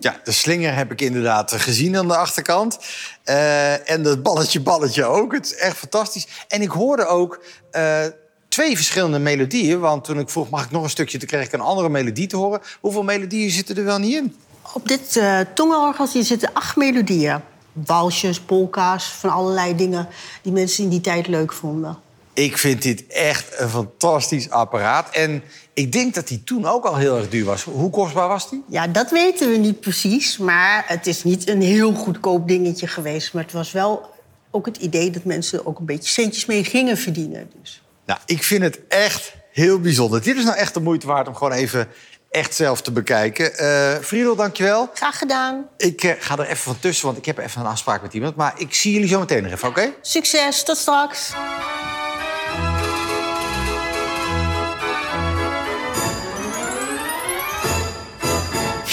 Ja, 0.00 0.20
de 0.24 0.32
slinger 0.32 0.74
heb 0.74 0.92
ik 0.92 1.00
inderdaad 1.00 1.52
gezien 1.52 1.96
aan 1.96 2.08
de 2.08 2.16
achterkant. 2.16 2.78
Eh, 3.24 3.90
en 3.90 4.02
dat 4.02 4.22
balletje 4.22 4.60
balletje 4.60 5.04
ook. 5.04 5.32
Het 5.32 5.46
is 5.46 5.54
echt 5.54 5.76
fantastisch. 5.76 6.26
En 6.48 6.62
ik 6.62 6.70
hoorde 6.70 7.06
ook 7.06 7.42
eh, 7.70 8.04
twee 8.48 8.76
verschillende 8.76 9.18
melodieën. 9.18 9.80
Want 9.80 10.04
toen 10.04 10.18
ik 10.18 10.28
vroeg, 10.28 10.50
mag 10.50 10.64
ik 10.64 10.70
nog 10.70 10.82
een 10.82 10.90
stukje... 10.90 11.18
te 11.18 11.26
kreeg 11.26 11.46
ik 11.46 11.52
een 11.52 11.60
andere 11.60 11.88
melodie 11.88 12.26
te 12.26 12.36
horen. 12.36 12.60
Hoeveel 12.80 13.02
melodieën 13.02 13.50
zitten 13.50 13.76
er 13.76 13.84
wel 13.84 13.98
niet 13.98 14.14
in? 14.14 14.36
Op 14.72 14.88
dit 14.88 15.16
uh, 15.16 16.22
zitten 16.22 16.52
acht 16.52 16.76
melodieën. 16.76 17.40
Walsjes, 17.72 18.40
polka's, 18.40 19.04
van 19.04 19.30
allerlei 19.30 19.76
dingen 19.76 20.08
die 20.42 20.52
mensen 20.52 20.84
in 20.84 20.90
die 20.90 21.00
tijd 21.00 21.26
leuk 21.26 21.52
vonden. 21.52 21.98
Ik 22.32 22.58
vind 22.58 22.82
dit 22.82 23.06
echt 23.06 23.60
een 23.60 23.68
fantastisch 23.68 24.50
apparaat. 24.50 25.10
En 25.10 25.42
ik 25.74 25.92
denk 25.92 26.14
dat 26.14 26.28
die 26.28 26.44
toen 26.44 26.66
ook 26.66 26.84
al 26.84 26.96
heel 26.96 27.16
erg 27.16 27.28
duur 27.28 27.44
was. 27.44 27.62
Hoe 27.62 27.90
kostbaar 27.90 28.28
was 28.28 28.50
die? 28.50 28.62
Ja, 28.68 28.86
dat 28.86 29.10
weten 29.10 29.50
we 29.50 29.56
niet 29.56 29.80
precies. 29.80 30.38
Maar 30.38 30.84
het 30.86 31.06
is 31.06 31.24
niet 31.24 31.48
een 31.48 31.62
heel 31.62 31.92
goedkoop 31.92 32.48
dingetje 32.48 32.86
geweest. 32.86 33.32
Maar 33.32 33.42
het 33.42 33.52
was 33.52 33.72
wel 33.72 34.10
ook 34.50 34.66
het 34.66 34.76
idee 34.76 35.10
dat 35.10 35.24
mensen 35.24 35.66
ook 35.66 35.78
een 35.78 35.84
beetje 35.84 36.10
centjes 36.10 36.46
mee 36.46 36.64
gingen 36.64 36.96
verdienen. 36.96 37.50
Dus. 37.60 37.82
Nou, 38.06 38.20
ik 38.26 38.42
vind 38.42 38.62
het 38.62 38.80
echt 38.88 39.34
heel 39.52 39.80
bijzonder. 39.80 40.22
Dit 40.22 40.36
is 40.36 40.44
nou 40.44 40.56
echt 40.56 40.74
de 40.74 40.80
moeite 40.80 41.06
waard 41.06 41.28
om 41.28 41.34
gewoon 41.34 41.52
even 41.52 41.88
echt 42.30 42.54
zelf 42.54 42.82
te 42.82 42.92
bekijken. 42.92 43.58
Eh 43.58 43.98
Friedel, 44.02 44.36
dankjewel. 44.36 44.90
Graag 44.94 45.18
gedaan. 45.18 45.66
Ik 45.76 46.02
eh, 46.02 46.12
ga 46.18 46.38
er 46.38 46.44
even 46.44 46.56
van 46.56 46.78
tussen, 46.78 47.06
want 47.06 47.18
ik 47.18 47.24
heb 47.24 47.38
even 47.38 47.60
een 47.60 47.66
afspraak 47.66 48.02
met 48.02 48.14
iemand. 48.14 48.36
Maar 48.36 48.54
ik 48.56 48.74
zie 48.74 48.92
jullie 48.92 49.08
zo 49.08 49.18
meteen 49.18 49.42
nog 49.42 49.52
even, 49.52 49.68
oké? 49.68 49.92
Succes, 50.00 50.62
tot 50.62 50.76
straks. 50.76 51.32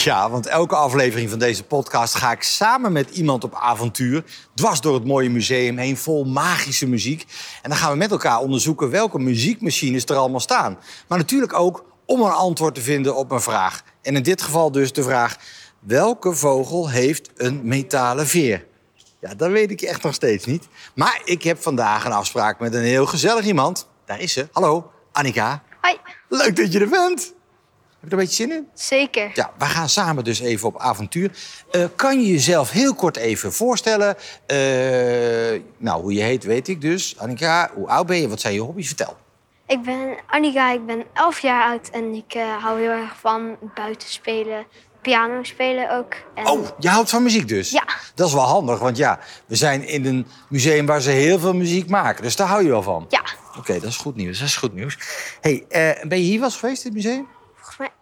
Ja, 0.04 0.30
want 0.30 0.46
elke 0.46 0.76
aflevering 0.76 1.30
van 1.30 1.40
deze 1.40 1.64
podcast 1.64 2.16
ga 2.16 2.32
ik 2.32 2.44
samen 2.44 2.92
met 2.92 3.10
iemand 3.10 3.44
op 3.44 3.56
avontuur. 3.56 4.24
Dwars 4.56 4.82
door 4.82 4.94
het 4.94 5.06
mooie 5.06 5.30
museum 5.30 5.78
heen, 5.78 5.98
vol 5.98 6.24
magische 6.24 6.88
muziek. 6.88 7.26
En 7.62 7.70
dan 7.70 7.80
gaan 7.80 7.92
we 7.92 7.98
met 7.98 8.12
elkaar 8.12 8.40
onderzoeken 8.40 8.90
welke 8.90 9.20
muziekmachines 9.20 10.06
er 10.06 10.16
allemaal 10.16 10.40
staan. 10.40 10.78
Maar 11.08 11.18
natuurlijk 11.18 11.54
ook 11.54 11.86
om 12.06 12.22
een 12.22 12.32
antwoord 12.32 12.76
te 12.76 12.82
vinden 12.82 13.16
op 13.16 13.32
een 13.32 13.42
vraag. 13.42 13.84
En 14.02 14.16
in 14.16 14.24
dit 14.24 14.42
geval 14.42 14.72
dus 14.72 14.94
de 14.94 15.04
vraag: 15.04 15.38
welke 15.80 16.34
vogel 16.34 16.90
heeft 16.90 17.30
een 17.36 17.60
metalen 17.64 18.28
veer? 18.28 18.66
Ja, 19.20 19.36
dat 19.36 19.52
weet 19.52 19.72
ik 19.72 19.82
echt 19.82 20.04
nog 20.04 20.14
steeds 20.14 20.46
niet. 20.46 20.68
Maar 20.96 21.22
ik 21.24 21.44
heb 21.44 21.62
vandaag 21.62 22.06
een 22.06 22.12
afspraak 22.12 22.60
met 22.60 22.74
een 22.74 22.84
heel 22.84 23.06
gezellig 23.06 23.46
iemand. 23.46 23.88
Daar 24.06 24.20
is 24.20 24.34
ze. 24.34 24.48
Hallo, 24.52 24.92
Annika. 25.12 25.64
Hoi. 25.82 25.98
Leuk 26.30 26.56
dat 26.56 26.72
je 26.74 26.80
er 26.80 26.90
bent. 26.90 27.34
Heb 28.02 28.10
je 28.10 28.16
er 28.16 28.22
een 28.22 28.28
beetje 28.30 28.44
zin 28.44 28.52
in? 28.52 28.68
Zeker. 28.74 29.32
Ja, 29.34 29.52
we 29.58 29.66
gaan 29.66 29.90
samen 29.90 30.24
dus 30.24 30.40
even 30.40 30.68
op 30.68 30.80
avontuur. 30.80 31.32
Eh, 31.72 31.84
kan 31.96 32.22
je 32.22 32.32
jezelf 32.32 32.72
heel 32.72 32.96
kort 32.96 33.18
even 33.18 33.54
voorstellen? 33.54 34.16
Eh, 34.46 35.62
nou, 35.78 36.02
hoe 36.02 36.14
je 36.14 36.22
heet 36.22 36.44
weet 36.44 36.68
ik 36.68 36.82
dus. 36.82 37.16
Annika, 37.18 37.72
hoe 37.74 37.88
oud 37.88 38.06
ben 38.06 38.18
je? 38.22 38.28
Wat 38.30 38.40
zijn 38.42 38.54
je 38.54 38.60
hobby's? 38.60 38.88
Vertel. 38.88 39.18
Ik 39.68 39.82
ben 39.82 40.18
Annika, 40.28 40.72
ik 40.72 40.86
ben 40.86 41.04
11 41.14 41.40
jaar 41.40 41.64
oud 41.70 41.90
en 41.90 42.14
ik 42.14 42.34
eh, 42.34 42.64
hou 42.64 42.80
heel 42.80 42.90
erg 42.90 43.16
van 43.20 43.58
buiten 43.76 44.10
spelen, 44.10 44.66
piano 45.02 45.44
spelen 45.44 45.98
ook. 45.98 46.14
En 46.36 46.48
Oh, 46.48 46.68
je 46.80 46.90
houdt 46.90 47.10
van 47.10 47.24
muziek 47.24 47.48
dus? 47.48 47.72
Ja. 47.72 47.84
Dat 48.16 48.28
is 48.28 48.34
wel 48.34 48.44
handig, 48.44 48.80
want 48.80 48.98
ja, 48.98 49.20
we 49.46 49.56
zijn 49.56 49.88
in 49.88 50.06
een 50.06 50.28
museum 50.50 50.86
waar 50.86 51.02
ze 51.02 51.10
heel 51.10 51.40
veel 51.40 51.54
muziek 51.54 51.90
maken. 51.90 52.24
Dus 52.24 52.36
daar 52.36 52.48
hou 52.48 52.64
je 52.64 52.70
wel 52.70 52.84
van? 52.84 53.06
Ja, 53.10 53.24
Oké, 53.58 53.74
dat 53.74 53.90
is 53.90 53.98
goed 53.98 54.16
nieuws. 54.16 54.40
Dat 54.40 54.48
is 54.48 54.56
goed 54.56 54.74
nieuws. 54.74 54.98
hey, 55.42 55.66
ben 56.08 56.18
je 56.18 56.24
hier 56.24 56.40
wel 56.40 56.48
eens 56.48 56.58
geweest, 56.58 56.86
in 56.86 56.94
het 56.96 57.04
museum? 57.04 57.28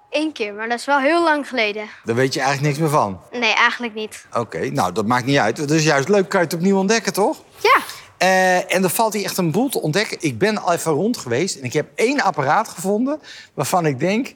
Één 0.10 0.32
keer, 0.32 0.54
maar 0.54 0.70
dat 0.70 0.80
is 0.80 0.86
wel 0.86 1.00
heel 1.00 1.24
lang 1.24 1.48
geleden. 1.48 1.88
Daar 2.04 2.16
weet 2.16 2.34
je 2.34 2.39
eigenlijk 2.39 2.68
niks 2.70 2.80
meer 2.80 3.00
van. 3.00 3.20
Nee, 3.32 3.54
eigenlijk 3.54 3.94
niet. 3.94 4.25
Oké, 4.34 4.70
nou, 4.70 4.92
dat 4.94 5.06
maakt 5.06 5.25
niet 5.25 5.38
uit. 5.38 5.56
Dat 5.56 5.72
is 5.72 5.84
juist 5.84 6.10
leuk, 6.10 6.30
kan 6.30 6.39
je 6.39 6.46
het 6.46 6.56
opnieuw 6.56 6.78
ontdekken, 6.78 7.13
toch? 7.13 7.38
Ja, 7.58 7.78
Eh, 8.18 8.74
en 8.75 8.84
er 8.84 8.89
valt 8.89 9.13
hier 9.13 9.24
echt 9.24 9.38
een 9.38 9.51
boel 9.51 9.70
te 9.70 9.82
ontdekken. 9.82 10.18
Ik 10.22 10.38
ben 10.38 10.58
al 10.58 10.74
even 10.74 10.92
rond 10.92 11.18
geweest 11.18 11.56
en 11.56 11.63
ik 11.63 11.74
heb 11.74 11.88
één 11.96 12.22
apparaat 12.22 12.68
gevonden... 12.68 13.20
waarvan 13.54 13.86
ik 13.86 14.00
denk, 14.00 14.34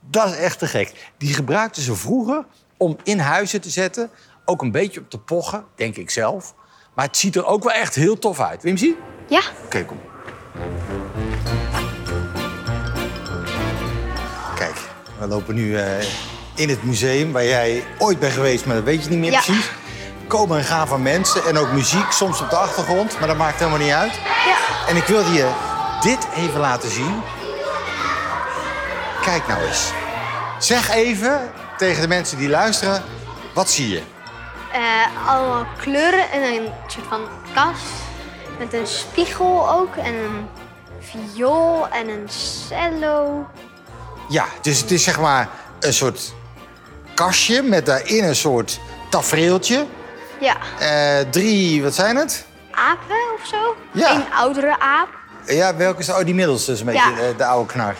dat 0.00 0.26
is 0.26 0.36
echt 0.36 0.58
te 0.58 0.66
gek. 0.66 1.12
Die 1.18 1.34
gebruikten 1.34 1.82
ze 1.82 1.94
vroeger 1.94 2.44
om 2.76 2.96
in 3.02 3.18
huizen 3.18 3.60
te 3.60 3.70
zetten. 3.70 4.10
Ook 4.44 4.62
een 4.62 4.70
beetje 4.70 5.00
op 5.00 5.10
te 5.10 5.18
pochen, 5.18 5.64
denk 5.76 5.96
ik 5.96 6.10
zelf. 6.10 6.54
Maar 6.94 7.06
het 7.06 7.16
ziet 7.16 7.36
er 7.36 7.44
ook 7.46 7.62
wel 7.62 7.72
echt 7.72 7.94
heel 7.94 8.18
tof 8.18 8.40
uit. 8.40 8.62
Wil 8.62 8.72
je 8.72 8.78
hem 8.78 8.86
zien? 8.88 8.96
ja, 9.28 9.42
Oké, 9.64 9.84
kom. 9.84 9.98
We 15.18 15.26
lopen 15.26 15.54
nu 15.54 15.76
eh, 15.76 15.84
in 16.54 16.68
het 16.68 16.82
museum 16.82 17.32
waar 17.32 17.44
jij 17.44 17.84
ooit 17.98 18.18
bent 18.18 18.32
geweest, 18.32 18.64
maar 18.66 18.74
dat 18.74 18.84
weet 18.84 19.04
je 19.04 19.10
niet 19.10 19.18
meer 19.18 19.30
Ja. 19.30 19.40
precies. 19.40 19.70
Komen 20.26 20.58
en 20.58 20.64
gaan 20.64 20.88
van 20.88 21.02
mensen 21.02 21.44
en 21.44 21.56
ook 21.58 21.72
muziek, 21.72 22.10
soms 22.10 22.40
op 22.40 22.50
de 22.50 22.56
achtergrond, 22.56 23.18
maar 23.18 23.28
dat 23.28 23.36
maakt 23.36 23.58
helemaal 23.58 23.78
niet 23.78 23.92
uit. 23.92 24.12
ja. 24.46 24.56
En 24.88 24.96
ik 24.96 25.04
wilde 25.04 25.32
je 25.32 25.50
dit 26.00 26.26
even 26.36 26.60
laten 26.60 26.90
zien. 26.90 27.22
Kijk 29.22 29.46
nou 29.48 29.60
eens. 29.62 29.90
Zeg 30.58 30.90
even 30.90 31.50
tegen 31.76 32.02
de 32.02 32.08
mensen 32.08 32.38
die 32.38 32.48
luisteren, 32.48 33.02
wat 33.54 33.70
zie 33.70 33.88
je? 33.88 34.02
Eh, 34.72 35.28
allemaal 35.28 35.66
kleuren 35.80 36.30
en 36.30 36.42
een 36.42 36.68
soort 36.86 37.06
van 37.08 37.20
kast 37.54 37.84
met 38.58 38.72
een 38.74 38.86
spiegel 38.86 39.70
ook 39.70 39.96
en 39.96 40.14
een 40.14 40.48
viool 41.00 41.88
en 41.88 42.08
een 42.08 42.28
cello. 42.28 43.46
Ja, 44.28 44.44
dus 44.62 44.80
het 44.80 44.90
is 44.90 45.02
zeg 45.04 45.20
maar 45.20 45.48
een 45.80 45.92
soort 45.92 46.34
kastje 47.14 47.62
met 47.62 47.86
daarin 47.86 48.24
een 48.24 48.36
soort 48.36 48.80
tafereeltje. 49.10 49.86
Ja, 50.40 50.56
Eh, 50.78 51.28
drie, 51.30 51.82
wat 51.82 51.94
zijn 51.94 52.16
het? 52.16 52.46
apen 52.70 53.16
of 53.40 53.46
zo. 53.46 53.76
Ja. 53.92 54.14
Een 54.14 54.32
oudere 54.32 54.78
aap. 54.80 55.08
Ja, 55.46 55.76
welke 55.76 56.00
is 56.00 56.08
oh, 56.10 56.24
die 56.24 56.34
middelste 56.34 56.72
is 56.72 56.80
een 56.80 56.86
beetje 56.86 57.10
Ja. 57.10 57.18
eh, 57.18 57.36
de 57.36 57.44
oude 57.44 57.72
knar. 57.72 57.94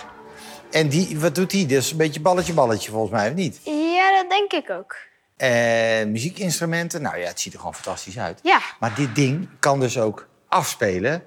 En 0.70 0.88
die, 0.88 1.18
wat 1.20 1.34
doet 1.34 1.50
die? 1.50 1.66
Is 1.66 1.90
een 1.90 1.96
beetje 1.96 2.20
balletje 2.20 2.52
balletje 2.52 2.90
volgens 2.90 3.12
mij, 3.12 3.28
of 3.28 3.34
niet? 3.34 3.60
Ja, 3.64 4.14
dat 4.22 4.30
denk 4.30 4.52
ik 4.52 4.70
ook. 4.70 4.96
En 5.36 6.12
muziekinstrumenten, 6.12 7.02
nou 7.02 7.18
ja, 7.18 7.26
het 7.26 7.40
ziet 7.40 7.52
er 7.52 7.58
gewoon 7.58 7.74
fantastisch 7.74 8.18
uit. 8.18 8.40
Ja. 8.42 8.58
Maar 8.80 8.94
dit 8.94 9.14
ding 9.14 9.48
kan 9.58 9.80
dus 9.80 9.98
ook 9.98 10.26
afspelen, 10.48 11.22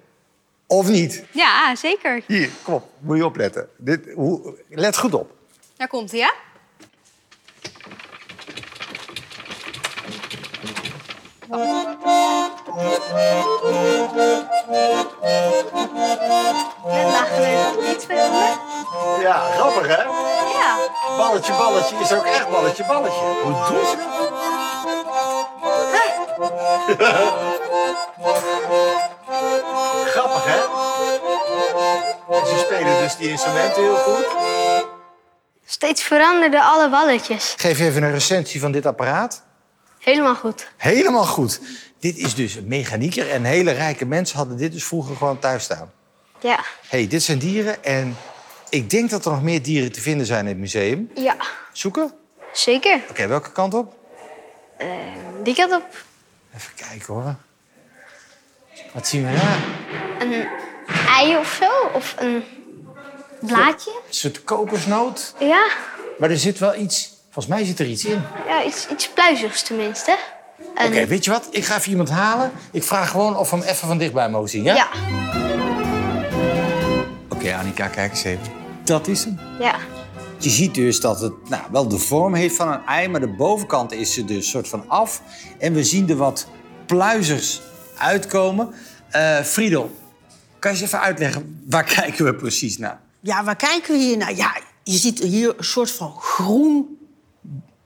of 0.72 0.88
niet? 0.88 1.24
Ja, 1.32 1.76
zeker. 1.76 2.24
Hier, 2.28 2.50
kom 2.64 2.74
op, 2.74 2.90
moet 3.00 3.18
je 3.18 3.26
opletten. 3.26 3.70
Dit, 3.78 4.12
hoe, 4.16 4.56
let 4.70 4.98
goed 4.98 5.14
op. 5.14 5.32
Daar 5.78 5.88
komt 5.88 6.12
hij, 6.12 6.20
ja? 6.20 6.34
We 11.50 11.58
nog 17.14 17.88
niet 17.88 18.06
veel. 18.08 18.32
Ja, 19.22 19.40
grappig 19.40 19.88
hè? 19.88 20.04
Ja. 20.04 20.78
Balletje, 21.18 21.54
balletje 21.54 21.96
is 22.00 22.14
ook 22.14 22.26
echt 22.26 22.50
balletje, 22.50 22.86
balletje. 22.86 23.20
Hoe 23.20 23.52
doen 23.52 23.86
ze 23.86 23.96
dat? 23.96 24.30
Grappig, 28.20 28.80
spelen 32.82 33.02
dus 33.04 33.16
die 33.16 33.30
instrumenten 33.30 33.84
heel 33.84 33.96
goed. 33.96 34.26
Steeds 35.66 36.04
veranderden 36.04 36.62
alle 36.62 36.90
balletjes. 36.90 37.54
Geef 37.58 37.80
even 37.80 38.04
een 38.04 38.12
recensie 38.12 38.60
van 38.60 38.72
dit 38.72 38.86
apparaat. 38.86 39.44
Helemaal 40.00 40.36
goed. 40.36 40.68
Helemaal 40.78 41.26
goed. 41.26 41.60
Dit 42.00 42.18
is 42.18 42.36
dus 42.36 42.56
een 42.56 42.68
mechanieker 42.68 43.30
en 43.30 43.44
hele 43.44 43.72
rijke 43.72 44.06
mensen 44.06 44.38
hadden 44.38 44.58
dit 44.58 44.72
dus 44.72 44.84
vroeger 44.84 45.16
gewoon 45.16 45.40
thuis 45.40 45.64
staan. 45.64 45.92
Ja. 46.40 46.60
hey, 46.88 47.08
dit 47.08 47.24
zijn 47.24 47.38
dieren 47.38 47.84
en 47.84 48.18
ik 48.70 48.90
denk 48.90 49.10
dat 49.10 49.26
er 49.26 49.32
nog 49.32 49.42
meer 49.42 49.62
dieren 49.62 49.92
te 49.92 50.02
vinden 50.02 50.26
zijn 50.26 50.40
in 50.40 50.48
het 50.48 50.58
museum. 50.58 51.12
Ja. 51.16 51.36
Zoeken? 51.74 52.04
Oké, 52.04 52.14
Zeker. 52.54 53.28
welke 53.28 53.52
kant 53.52 53.74
op? 53.74 53.94
Die 55.44 55.56
kant 55.56 55.74
op. 55.74 56.04
Even 56.56 56.74
kijken 56.76 57.14
hoor. 57.14 57.36
Wat 58.94 59.08
zien 59.08 59.26
we 59.28 59.34
daar? 59.34 59.60
Een 60.20 60.48
ei 61.08 61.38
of 61.38 61.58
zo. 61.60 61.98
Of 61.98 62.16
een 62.20 62.44
blaadje. 63.42 63.92
Een 63.92 64.14
soort 64.14 64.44
kokosnoot. 64.44 65.34
Ja. 65.40 65.68
Maar 66.20 66.30
er 66.30 66.38
zit 66.38 66.60
wel 66.60 66.76
iets... 66.76 67.10
Volgens 67.30 67.56
mij 67.56 67.66
zit 67.66 67.80
er 67.80 67.86
iets 67.86 68.06
in. 68.06 68.22
Ja, 68.48 68.64
iets, 68.64 68.88
iets 68.88 69.10
pluizigs 69.10 69.62
tenminste. 69.62 70.18
En, 70.76 70.88
Oké, 70.88 71.06
weet 71.06 71.26
je 71.26 71.32
wat? 71.32 71.48
Ik 71.52 71.66
ga 71.66 71.78
even 71.78 71.92
iemand 71.92 72.10
halen. 72.10 72.52
Ik 72.72 72.84
vraag 72.84 73.10
gewoon 73.10 73.38
of 73.38 73.50
we 73.50 73.56
hem 73.56 73.66
even 73.66 73.88
van 73.88 73.98
dichtbij 73.98 74.30
mogen 74.30 74.50
zien, 74.50 74.64
ja? 74.64 74.76
ja. 74.76 74.88
Oké, 77.30 77.56
Annika, 77.56 77.88
kijk 77.88 78.12
eens 78.12 78.24
even. 78.24 78.46
Dat 78.84 79.08
is 79.08 79.24
hem. 79.24 79.40
Ja. 79.60 79.76
Je 80.38 80.50
ziet 80.50 80.76
dus 80.76 81.00
dat 81.00 81.22
het 81.22 81.50
nou, 81.50 81.64
wel 81.72 81.88
de 81.88 81.98
vorm 81.98 82.34
heeft 82.34 82.56
van 82.56 82.72
een 82.72 82.86
ei, 82.86 83.08
maar 83.08 83.20
de 83.20 83.28
bovenkant 83.28 83.92
is 83.92 84.18
er 84.18 84.26
dus 84.26 84.50
soort 84.50 84.68
van 84.68 84.84
af. 84.88 85.22
En 85.60 85.74
we 85.74 85.84
zien 85.84 86.10
er 86.10 86.16
wat 86.16 86.48
pluizers 86.86 87.62
uitkomen. 87.98 88.74
Eh 89.10 89.40
Friedel, 89.40 89.96
kan 90.60 90.72
je 90.72 90.78
eens 90.78 90.86
even 90.86 91.00
uitleggen, 91.00 91.64
waar 91.70 91.84
kijken 92.00 92.26
we 92.26 92.36
precies 92.36 92.78
naar? 92.78 93.00
Ja, 93.22 93.44
waar 93.44 93.56
kijken 93.56 93.94
we 93.94 94.00
hier 94.00 94.18
naar? 94.18 94.36
Ja, 94.36 94.58
je 94.84 94.98
ziet 94.98 95.20
hier 95.20 95.58
een 95.58 95.64
soort 95.64 95.92
van 95.92 96.16
groen, 96.20 96.98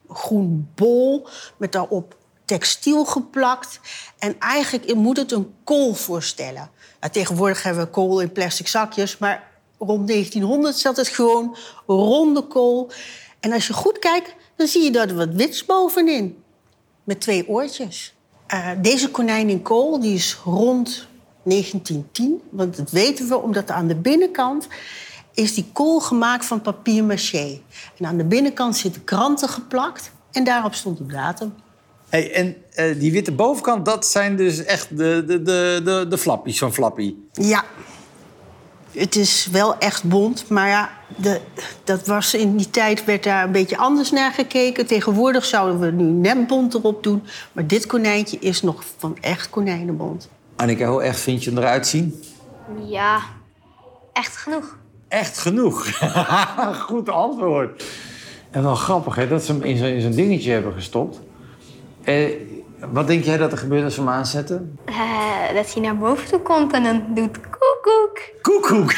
groen 0.10 0.70
bol 0.75 1.27
met 1.58 1.72
daarop 1.72 2.18
textiel 2.46 3.06
geplakt. 3.06 3.80
En 4.20 4.39
eigenlijk 4.39 4.96
moet 4.96 5.18
het 5.18 5.32
een 5.32 5.54
kool 5.63 5.94
voorstellen. 5.94 6.70
Tegenwoordig 7.12 7.63
hebben 7.63 7.84
we 7.84 7.89
kool 7.89 8.20
in 8.20 8.32
plastic 8.32 8.68
zakjes, 8.68 9.18
maar 9.18 9.51
rond 9.77 10.08
1900 10.08 10.77
zat 10.77 10.98
het 10.98 11.08
gewoon 11.08 11.58
ronde 11.86 12.42
kool. 12.42 12.92
En 13.39 13.51
als 13.51 13.68
je 13.68 13.74
goed 13.74 14.00
kijkt, 14.00 14.36
dan 14.56 14.68
zie 14.68 14.84
je 14.84 14.92
dat 14.92 15.10
er 15.10 15.15
wat 15.15 15.34
wits 15.34 15.65
bovenin. 15.65 16.44
Met 17.04 17.22
twee 17.22 17.48
oortjes. 17.48 18.13
Eh, 18.48 18.70
deze 18.82 19.10
konijn 19.10 19.50
in 19.50 19.62
kool 19.62 20.00
die 20.00 20.13
is 20.13 20.38
rond 20.44 21.08
1910. 21.44 22.42
Want 22.50 22.77
dat 22.77 22.92
weten 22.92 23.27
we 23.27 23.38
omdat 23.38 23.72
aan 23.72 23.88
de 23.88 23.96
binnenkant 23.96 24.68
is 25.36 25.54
die 25.54 25.70
kool 25.74 26.00
gemaakt 26.00 26.46
van 26.46 26.62
papier 26.62 27.04
maché. 27.04 27.60
En 27.98 28.06
aan 28.06 28.18
de 28.18 28.25
binnenkant 28.25 28.77
zitten 28.77 29.04
kranten 29.04 29.50
geplakt 29.50 30.12
en 30.32 30.44
daarop 30.44 30.74
stond 30.74 30.98
de 30.98 31.06
datum. 31.06 31.54
Hey, 32.10 32.34
en 32.34 32.56
eh, 32.72 33.00
die 33.00 33.12
witte 33.12 33.32
bovenkant, 33.32 33.86
dat 33.86 34.06
zijn 34.06 34.36
dus 34.36 34.63
echt 34.63 34.98
de, 34.98 35.24
de, 35.27 35.42
de, 35.42 35.82
de, 35.84 36.06
de 36.10 36.18
flappies 36.18 36.60
van 36.60 36.74
Flappy. 36.74 37.15
Ja, 37.32 37.63
het 38.92 39.15
is 39.15 39.48
wel 39.51 39.77
echt 39.77 40.04
bont, 40.04 40.50
maar 40.50 40.68
ja, 40.68 40.89
de, 41.15 41.42
dat 41.84 42.08
was 42.08 42.34
in 42.34 42.58
die 42.58 42.70
tijd 42.70 43.06
werd 43.06 43.24
daar 43.24 43.44
een 43.44 43.51
beetje 43.51 43.77
anders 43.77 44.12
naar 44.12 44.32
gekeken. 44.32 44.86
Tegenwoordig 44.86 45.46
zouden 45.46 45.80
we 45.80 45.92
nu 45.92 46.04
netbont 46.04 46.74
erop 46.74 47.04
doen, 47.04 47.24
maar 47.51 47.68
dit 47.68 47.86
konijntje 47.86 48.38
is 48.39 48.62
nog 48.62 48.84
van 48.98 49.18
echt 49.22 49.50
konijnenbont. 49.50 50.30
Annika, 50.56 50.88
hoe 50.88 51.01
echt 51.01 51.20
vind 51.20 51.44
je 51.44 51.50
hem 51.50 51.60
eruit 51.60 51.88
zien? 51.88 52.24
Ja, 52.86 53.22
echt 54.13 54.36
genoeg. 54.36 54.77
Echt 55.08 55.38
genoeg. 55.38 55.88
Goed 56.88 57.10
antwoord. 57.10 57.84
En 58.52 58.64
wel 58.64 58.76
grappig 58.76 59.16
hè, 59.16 59.28
dat 59.28 59.44
ze 59.44 59.52
hem 59.52 59.62
in 59.62 59.78
zo'n 59.78 59.88
in 59.88 60.02
zo'n 60.02 60.12
dingetje 60.12 60.52
hebben 60.52 60.74
gestopt. 60.74 61.20
Eh, 62.04 62.30
wat 62.92 63.08
denk 63.08 63.24
jij 63.24 63.38
dat 63.38 63.52
er 63.52 63.58
gebeurt 63.58 63.84
als 63.84 63.94
ze 63.94 64.00
hem 64.00 64.10
aanzetten? 64.10 64.80
Eh, 64.86 65.54
dat 65.54 65.74
hij 65.74 65.82
naar 65.82 65.98
boven 65.98 66.28
toe 66.28 66.40
komt 66.40 66.74
en 66.74 66.84
dan 66.84 67.04
doet 67.14 67.40
koekoek. 67.40 68.20
Koekoek. 68.42 68.94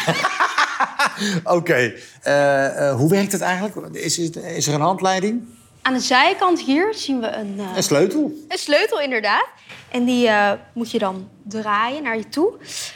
Oké. 1.58 1.94
Eh, 2.22 2.90
eh, 2.90 2.96
hoe 2.96 3.10
werkt 3.10 3.32
het 3.32 3.42
eigenlijk? 3.42 3.96
Is, 3.96 4.20
is, 4.20 4.30
is 4.30 4.68
er 4.68 4.74
een 4.74 4.82
handleiding? 4.82 5.42
Aan 5.88 5.94
de 5.94 6.00
zijkant 6.00 6.62
hier 6.62 6.94
zien 6.94 7.20
we 7.20 7.28
een, 7.28 7.56
eh, 7.60 7.76
Een 7.76 7.84
sleutel? 7.84 8.32
een 8.48 8.58
sleutel, 8.58 9.00
inderdaad. 9.00 9.46
En 9.92 10.06
die 10.06 10.28
eh, 10.28 10.52
moet 10.74 10.92
je 10.92 11.00
dan 11.00 11.30
draaien 11.44 12.04
naar 12.04 12.18
je 12.18 12.30
toe. 12.30 12.54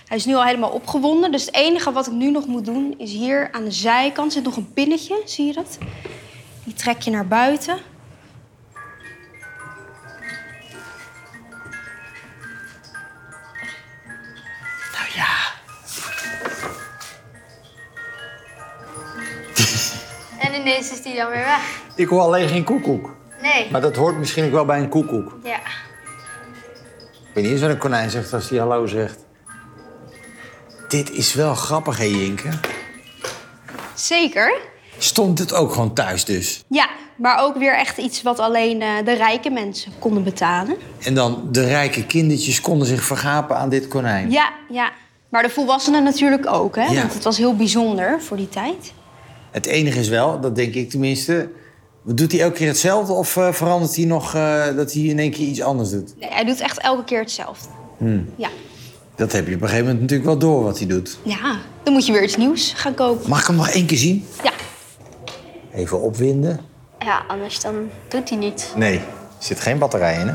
Hij 0.07 0.17
is 0.17 0.25
nu 0.25 0.35
al 0.35 0.43
helemaal 0.43 0.69
opgewonden. 0.69 1.31
Dus 1.31 1.45
het 1.45 1.55
enige 1.55 1.91
wat 1.91 2.07
ik 2.07 2.13
nu 2.13 2.31
nog 2.31 2.45
moet 2.45 2.65
doen 2.65 2.93
is 2.97 3.11
hier 3.11 3.49
aan 3.51 3.63
de 3.63 3.71
zijkant 3.71 4.33
zit 4.33 4.43
nog 4.43 4.55
een 4.55 4.73
pinnetje. 4.73 5.21
Zie 5.25 5.45
je 5.45 5.53
dat? 5.53 5.77
Die 6.63 6.73
trek 6.73 7.01
je 7.01 7.11
naar 7.11 7.27
buiten. 7.27 7.77
Ineens 20.61 20.91
is 20.91 21.03
hij 21.03 21.15
dan 21.15 21.29
weer 21.29 21.45
weg. 21.45 21.81
Ik 21.95 22.07
hoor 22.07 22.21
alleen 22.21 22.47
geen 22.47 22.63
koekoek. 22.63 23.15
Nee. 23.41 23.71
Maar 23.71 23.81
dat 23.81 23.95
hoort 23.95 24.17
misschien 24.17 24.45
ook 24.45 24.51
wel 24.51 24.65
bij 24.65 24.79
een 24.79 24.89
koekoek. 24.89 25.37
Ja. 25.43 25.59
Ik 27.11 27.37
weet 27.37 27.43
niet 27.43 27.53
eens 27.53 27.61
wat 27.61 27.69
een 27.69 27.77
konijn 27.77 28.09
zegt 28.09 28.33
als 28.33 28.49
hij 28.49 28.59
hallo 28.59 28.85
zegt. 28.85 29.25
Dit 30.87 31.11
is 31.11 31.33
wel 31.33 31.55
grappig, 31.55 31.97
hè, 31.97 32.03
Jinke? 32.03 32.49
Zeker. 33.93 34.59
Stond 34.97 35.39
het 35.39 35.53
ook 35.53 35.71
gewoon 35.71 35.93
thuis 35.93 36.25
dus? 36.25 36.63
Ja, 36.67 36.89
maar 37.15 37.43
ook 37.43 37.57
weer 37.57 37.77
echt 37.77 37.97
iets 37.97 38.21
wat 38.21 38.39
alleen 38.39 38.81
eh, 38.81 38.89
de 39.05 39.13
rijke 39.13 39.49
mensen 39.49 39.91
konden 39.99 40.23
betalen. 40.23 40.75
En 40.99 41.13
dan 41.13 41.47
de 41.51 41.65
rijke 41.65 42.05
kindertjes 42.05 42.61
konden 42.61 42.87
zich 42.87 43.03
vergapen 43.03 43.57
aan 43.57 43.69
dit 43.69 43.87
konijn. 43.87 44.31
Ja, 44.31 44.51
ja. 44.69 44.91
Maar 45.29 45.43
de 45.43 45.49
volwassenen 45.49 46.03
natuurlijk 46.03 46.47
ook, 46.47 46.75
hè? 46.75 46.85
Ja. 46.85 46.99
Want 46.99 47.13
het 47.13 47.23
was 47.23 47.37
heel 47.37 47.55
bijzonder 47.55 48.21
voor 48.21 48.37
die 48.37 48.49
tijd. 48.49 48.93
Het 49.51 49.65
enige 49.65 49.99
is 49.99 50.07
wel, 50.09 50.39
dat 50.39 50.55
denk 50.55 50.73
ik 50.73 50.89
tenminste... 50.89 51.49
Doet 52.03 52.31
hij 52.31 52.41
elke 52.41 52.55
keer 52.57 52.67
hetzelfde 52.67 53.13
of 53.13 53.37
eh, 53.37 53.51
verandert 53.53 53.95
hij 53.95 54.05
nog 54.05 54.35
eh, 54.35 54.65
dat 54.75 54.93
hij 54.93 55.01
in 55.01 55.19
één 55.19 55.31
keer 55.31 55.47
iets 55.47 55.61
anders 55.61 55.89
doet? 55.89 56.13
Nee, 56.19 56.29
hij 56.29 56.43
doet 56.43 56.59
echt 56.59 56.77
elke 56.79 57.03
keer 57.03 57.19
hetzelfde. 57.19 57.67
Ja. 58.35 58.49
Dat 59.15 59.31
heb 59.31 59.47
je 59.47 59.55
op 59.55 59.61
een 59.61 59.67
gegeven 59.67 59.85
moment 59.85 60.01
natuurlijk 60.01 60.29
wel 60.29 60.37
door 60.37 60.63
wat 60.63 60.77
hij 60.77 60.87
doet. 60.87 61.19
ja, 61.23 61.59
dan 61.83 61.93
moet 61.93 62.05
je 62.05 62.11
weer 62.11 62.23
iets 62.23 62.37
nieuws 62.37 62.73
gaan 62.75 62.93
kopen. 62.93 63.29
Mag 63.29 63.41
ik 63.41 63.47
hem 63.47 63.55
nog 63.55 63.69
één 63.69 63.85
keer 63.85 63.97
zien? 63.97 64.25
Ja, 64.43 64.51
Even 65.73 66.01
opwinden. 66.01 66.59
Ja, 66.99 67.23
anders 67.27 67.59
dan 67.61 67.89
doet 68.07 68.29
hij 68.29 68.37
niet. 68.37 68.73
Nee, 68.75 68.97
er 68.97 69.03
zit 69.39 69.59
geen 69.59 69.77
batterij 69.77 70.19
in, 70.19 70.27
hè? 70.27 70.33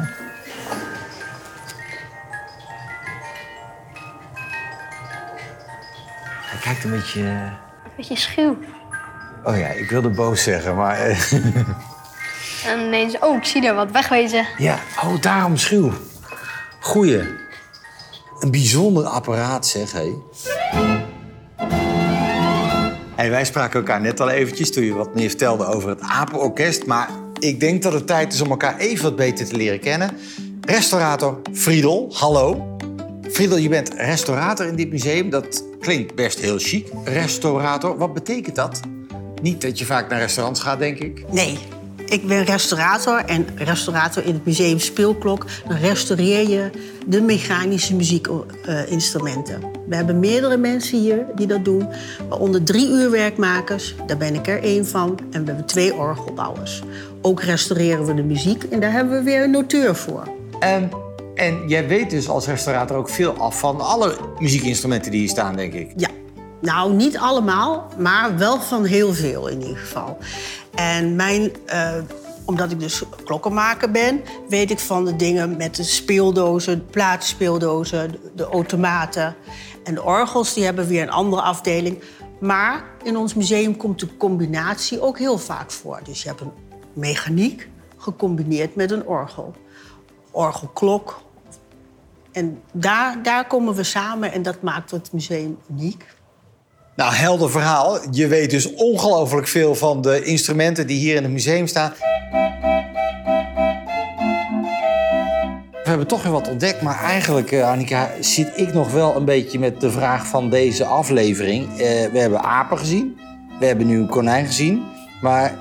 Hij 6.46 6.58
kijkt 6.62 6.84
een 6.84 6.90
beetje... 6.90 7.20
eh, 7.22 7.42
Een 7.84 7.90
beetje 7.96 8.16
schuw. 8.16 8.56
Oh 9.46 9.58
ja, 9.58 9.66
ik 9.66 9.90
wilde 9.90 10.08
boos 10.08 10.42
zeggen, 10.42 10.76
maar... 10.76 10.98
eh, 10.98 11.32
En 12.66 12.80
ineens, 12.86 13.18
oh, 13.18 13.36
ik 13.36 13.44
zie 13.44 13.66
er 13.66 13.74
wat 13.74 13.90
wegwezen. 13.90 14.46
ja, 14.58 14.78
oh, 15.04 15.20
daarom 15.20 15.56
schuw. 15.56 15.92
Goeie. 16.80 17.22
Een 18.38 18.50
bijzonder 18.50 19.04
apparaat, 19.04 19.66
zeg, 19.66 19.92
hé. 19.92 20.12
Hey, 23.16 23.30
wij 23.30 23.44
spraken 23.44 23.78
elkaar 23.78 24.00
net 24.00 24.20
al 24.20 24.28
eventjes 24.28 24.72
toen 24.72 24.84
je 24.84 24.94
wat 24.94 25.14
meer 25.14 25.28
vertelde 25.28 25.66
over 25.66 25.88
het 25.88 26.00
Apenorkest. 26.00 26.86
Maar 26.86 27.08
ik 27.38 27.60
denk 27.60 27.82
dat 27.82 27.92
het 27.92 28.06
tijd 28.06 28.32
is 28.32 28.40
om 28.40 28.50
elkaar 28.50 28.76
even 28.76 29.04
wat 29.04 29.16
beter 29.16 29.46
te 29.46 29.56
leren 29.56 29.80
kennen. 29.80 30.10
Restaurator 30.60 31.40
Friedel, 31.52 32.10
hallo. 32.14 32.76
Friedel, 33.30 33.56
je 33.56 33.68
bent 33.68 33.94
restaurator 33.94 34.66
in 34.66 34.76
dit 34.76 34.90
museum. 34.90 35.30
Dat 35.30 35.64
klinkt 35.80 36.14
best 36.14 36.38
heel 36.38 36.58
chic. 36.58 36.88
Restaurator, 37.04 37.96
wat 37.98 38.14
betekent 38.14 38.56
dat? 38.56 38.80
Niet 39.42 39.60
dat 39.60 39.78
je 39.78 39.84
vaak 39.84 40.10
naar 40.10 40.18
restaurants 40.18 40.60
gaat, 40.60 40.78
denk 40.78 40.98
ik. 40.98 41.24
Nee, 41.30 41.58
ik 42.08 42.26
ben 42.26 42.44
restaurator 42.44 43.24
en 43.24 43.46
restaurator 43.54 44.24
in 44.24 44.34
het 44.34 44.44
museum 44.44 44.78
Speelklok. 44.78 45.46
Dan 45.68 45.76
restaureer 45.76 46.48
je 46.48 46.70
de 47.06 47.20
mechanische 47.20 47.94
muziekinstrumenten. 47.94 49.60
We 49.88 49.96
hebben 49.96 50.18
meerdere 50.18 50.56
mensen 50.56 50.98
hier 50.98 51.26
die 51.34 51.46
dat 51.46 51.64
doen. 51.64 51.88
Waaronder 52.28 52.62
drie 52.62 52.88
uurwerkmakers, 52.88 53.94
daar 54.06 54.16
ben 54.16 54.34
ik 54.34 54.46
er 54.46 54.62
één 54.62 54.86
van. 54.86 55.18
En 55.30 55.40
we 55.40 55.46
hebben 55.46 55.66
twee 55.66 55.94
orgelbouwers. 55.94 56.82
Ook 57.22 57.42
restaureren 57.42 58.06
we 58.06 58.14
de 58.14 58.22
muziek 58.22 58.62
en 58.62 58.80
daar 58.80 58.92
hebben 58.92 59.18
we 59.18 59.22
weer 59.22 59.42
een 59.42 59.54
auteur 59.54 59.96
voor. 59.96 60.28
En, 60.60 60.90
en 61.34 61.68
jij 61.68 61.88
weet 61.88 62.10
dus 62.10 62.28
als 62.28 62.46
restaurator 62.46 62.96
ook 62.96 63.08
veel 63.08 63.32
af 63.32 63.58
van 63.58 63.80
alle 63.80 64.16
muziekinstrumenten 64.38 65.10
die 65.10 65.20
hier 65.20 65.28
staan, 65.28 65.56
denk 65.56 65.72
ik. 65.72 65.92
Ja, 65.96 66.08
nou 66.66 66.92
niet 66.92 67.18
allemaal, 67.18 67.86
maar 67.98 68.38
wel 68.38 68.60
van 68.60 68.84
heel 68.84 69.14
veel 69.14 69.48
in 69.48 69.60
ieder 69.60 69.76
geval. 69.76 70.18
En 70.74 71.16
mijn, 71.16 71.52
eh, 71.66 71.94
omdat 72.44 72.70
ik 72.70 72.80
dus 72.80 73.02
klokkenmaker 73.24 73.90
ben, 73.90 74.20
weet 74.48 74.70
ik 74.70 74.78
van 74.78 75.04
de 75.04 75.16
dingen 75.16 75.56
met 75.56 75.76
de 75.76 75.82
speeldozen, 75.82 76.78
de 76.78 76.84
platenspeeldozen, 76.84 78.10
de, 78.10 78.18
de 78.34 78.44
automaten. 78.44 79.36
En 79.84 79.94
de 79.94 80.02
orgels, 80.02 80.54
die 80.54 80.64
hebben 80.64 80.86
weer 80.86 81.02
een 81.02 81.10
andere 81.10 81.42
afdeling. 81.42 82.02
Maar 82.40 82.84
in 83.02 83.16
ons 83.16 83.34
museum 83.34 83.76
komt 83.76 84.00
de 84.00 84.16
combinatie 84.16 85.00
ook 85.00 85.18
heel 85.18 85.38
vaak 85.38 85.70
voor. 85.70 86.00
Dus 86.04 86.22
je 86.22 86.28
hebt 86.28 86.40
een 86.40 86.52
mechaniek 86.92 87.68
gecombineerd 87.96 88.74
met 88.74 88.90
een 88.90 89.06
orgel. 89.06 89.54
Orgelklok. 90.30 91.20
En 92.32 92.62
daar, 92.72 93.22
daar 93.22 93.46
komen 93.46 93.74
we 93.74 93.82
samen 93.82 94.32
en 94.32 94.42
dat 94.42 94.62
maakt 94.62 94.90
het 94.90 95.12
museum 95.12 95.58
uniek. 95.70 96.15
Nou, 96.96 97.14
helder 97.14 97.50
verhaal. 97.50 97.98
Je 98.10 98.26
weet 98.26 98.50
dus 98.50 98.74
ongelooflijk 98.74 99.48
veel 99.48 99.74
van 99.74 100.00
de 100.00 100.24
instrumenten 100.24 100.86
die 100.86 100.98
hier 100.98 101.16
in 101.16 101.22
het 101.22 101.32
museum 101.32 101.66
staan. 101.66 101.92
We 105.70 105.92
hebben 105.92 106.06
toch 106.06 106.22
weer 106.22 106.32
wat 106.32 106.48
ontdekt, 106.48 106.82
maar 106.82 107.00
eigenlijk, 107.00 107.52
eh, 107.52 107.70
Annika, 107.70 108.10
zit 108.20 108.52
ik 108.54 108.72
nog 108.72 108.92
wel 108.92 109.16
een 109.16 109.24
beetje 109.24 109.58
met 109.58 109.80
de 109.80 109.90
vraag 109.90 110.26
van 110.26 110.50
deze 110.50 110.84
aflevering. 110.84 111.68
Eh, 111.70 111.76
we 112.12 112.18
hebben 112.18 112.42
apen 112.42 112.78
gezien, 112.78 113.18
we 113.58 113.66
hebben 113.66 113.86
nu 113.86 113.98
een 113.98 114.08
konijn 114.08 114.46
gezien, 114.46 114.82
maar 115.22 115.54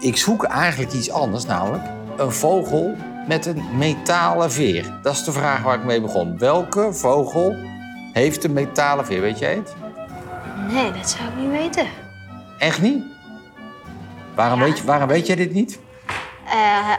ik 0.00 0.16
zoek 0.16 0.44
eigenlijk 0.44 0.92
iets 0.92 1.10
anders, 1.10 1.44
namelijk 1.46 1.84
een 2.16 2.32
vogel 2.32 2.94
met 3.26 3.46
een 3.46 3.62
metalen 3.76 4.52
veer. 4.52 4.98
Dat 5.02 5.12
is 5.12 5.24
de 5.24 5.32
vraag 5.32 5.62
waar 5.62 5.78
ik 5.78 5.84
mee 5.84 6.00
begon. 6.00 6.38
Welke 6.38 6.92
vogel 6.92 7.54
heeft 8.12 8.44
een 8.44 8.52
metalen 8.52 9.06
veer? 9.06 9.20
Weet 9.20 9.38
jij 9.38 9.54
het? 9.54 9.77
Nee, 10.66 10.92
dat 10.92 11.10
zou 11.10 11.28
ik 11.28 11.36
niet 11.36 11.50
weten. 11.50 11.86
Echt 12.58 12.80
niet? 12.80 13.02
Waarom, 14.34 14.60
weet, 14.60 14.78
je, 14.78 14.84
waarom 14.84 15.08
weet 15.08 15.26
jij 15.26 15.36
dit 15.36 15.52
niet? 15.52 15.78
Eh, 16.46 16.96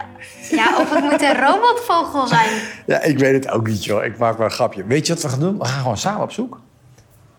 ja, 0.50 0.78
of 0.78 0.94
het 0.94 1.04
moet 1.04 1.22
een 1.22 1.40
robotvogel 1.40 2.26
zijn. 2.26 2.50
Ja, 2.86 3.00
ik 3.00 3.18
weet 3.18 3.32
het 3.32 3.48
ook 3.48 3.66
niet, 3.66 3.84
joh. 3.84 4.04
Ik 4.04 4.18
maak 4.18 4.36
maar 4.38 4.46
een 4.46 4.52
grapje. 4.52 4.84
Weet 4.84 5.06
je 5.06 5.12
wat 5.14 5.22
we 5.22 5.28
gaan 5.28 5.40
doen? 5.40 5.58
We 5.58 5.64
gaan 5.64 5.80
gewoon 5.80 5.96
samen 5.96 6.22
op 6.22 6.32
zoek. 6.32 6.60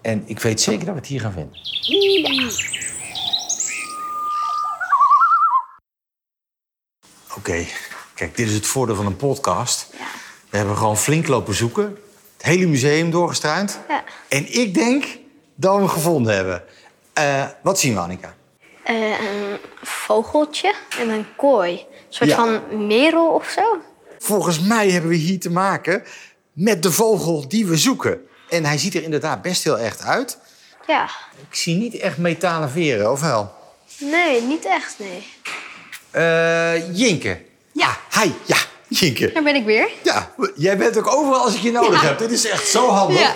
En 0.02 0.24
ik 0.26 0.40
weet 0.40 0.62
zeker 0.62 0.86
dat 0.86 0.94
we 0.94 1.00
het 1.00 1.10
hier 1.10 1.22
gaan 1.22 1.32
vinden. 1.32 1.60
Oké, 7.36 7.66
kijk, 8.14 8.38
dit 8.38 8.48
is 8.48 8.54
het 8.54 8.66
voordeel 8.66 8.96
van 8.96 9.06
een 9.06 9.16
podcast. 9.16 9.88
We 10.50 10.58
hebben 10.58 10.78
gewoon 10.78 10.98
flink 10.98 11.28
lopen 11.28 11.56
zoeken. 11.56 11.98
Het 12.38 12.46
hele 12.46 12.66
museum 12.66 13.12
doorgestruind. 13.12 13.80
Ja. 13.88 14.04
En 14.28 14.60
ik 14.60 14.74
denk 14.74 15.06
dat 15.62 15.74
we 15.74 15.80
hem 15.80 15.90
gevonden 15.90 16.36
hebben. 16.36 16.64
Eh, 17.14 17.46
wat 17.62 17.80
zien 17.80 17.94
we, 17.94 18.00
Annika? 18.00 18.34
Eh, 18.84 18.96
een 19.10 19.58
vogeltje 19.82 20.74
en 21.00 21.10
een 21.10 21.26
kooi. 21.36 21.72
Een 21.72 21.86
soort 22.10 22.30
Ja. 22.30 22.36
van 22.36 22.88
merel 22.88 23.28
of 23.28 23.50
zo. 23.50 23.78
Volgens 24.20 24.60
mij 24.60 24.90
hebben 24.90 25.10
we 25.10 25.16
hier 25.16 25.40
te 25.40 25.50
maken 25.52 26.04
met 26.54 26.84
de 26.84 26.92
vogel 26.92 27.48
die 27.48 27.66
we 27.66 27.78
zoeken. 27.78 28.26
En 28.50 28.66
hij 28.66 28.78
ziet 28.78 28.96
er 28.96 29.04
inderdaad 29.04 29.42
best 29.42 29.64
heel 29.64 29.78
echt 29.80 30.02
uit. 30.04 30.38
Ja. 30.88 31.10
Ik 31.50 31.56
zie 31.56 31.76
niet 31.76 31.96
echt 31.96 32.18
metalen 32.18 32.70
veren, 32.70 33.12
of 33.12 33.22
wel? 33.22 33.52
Nee, 33.98 34.42
niet 34.42 34.66
echt, 34.66 34.96
nee. 35.00 35.28
Eh 36.12 36.98
Jinke. 36.98 37.42
Ja. 37.72 37.98
Ah, 38.12 38.22
hi. 38.22 38.32
Ja, 38.46 38.58
Jinke. 38.88 39.32
Daar 39.32 39.44
ben 39.44 39.56
ik 39.56 39.66
weer. 39.66 39.90
Ja, 40.04 40.32
jij 40.56 40.78
bent 40.78 40.98
ook 40.98 41.08
overal 41.16 41.44
als 41.44 41.54
ik 41.56 41.62
je 41.62 41.72
nodig 41.72 42.02
Ja. 42.02 42.08
heb. 42.08 42.18
Dit 42.18 42.32
is 42.32 42.46
echt 42.50 42.68
zo 42.68 42.88
handig. 42.90 43.20
Ja. 43.20 43.36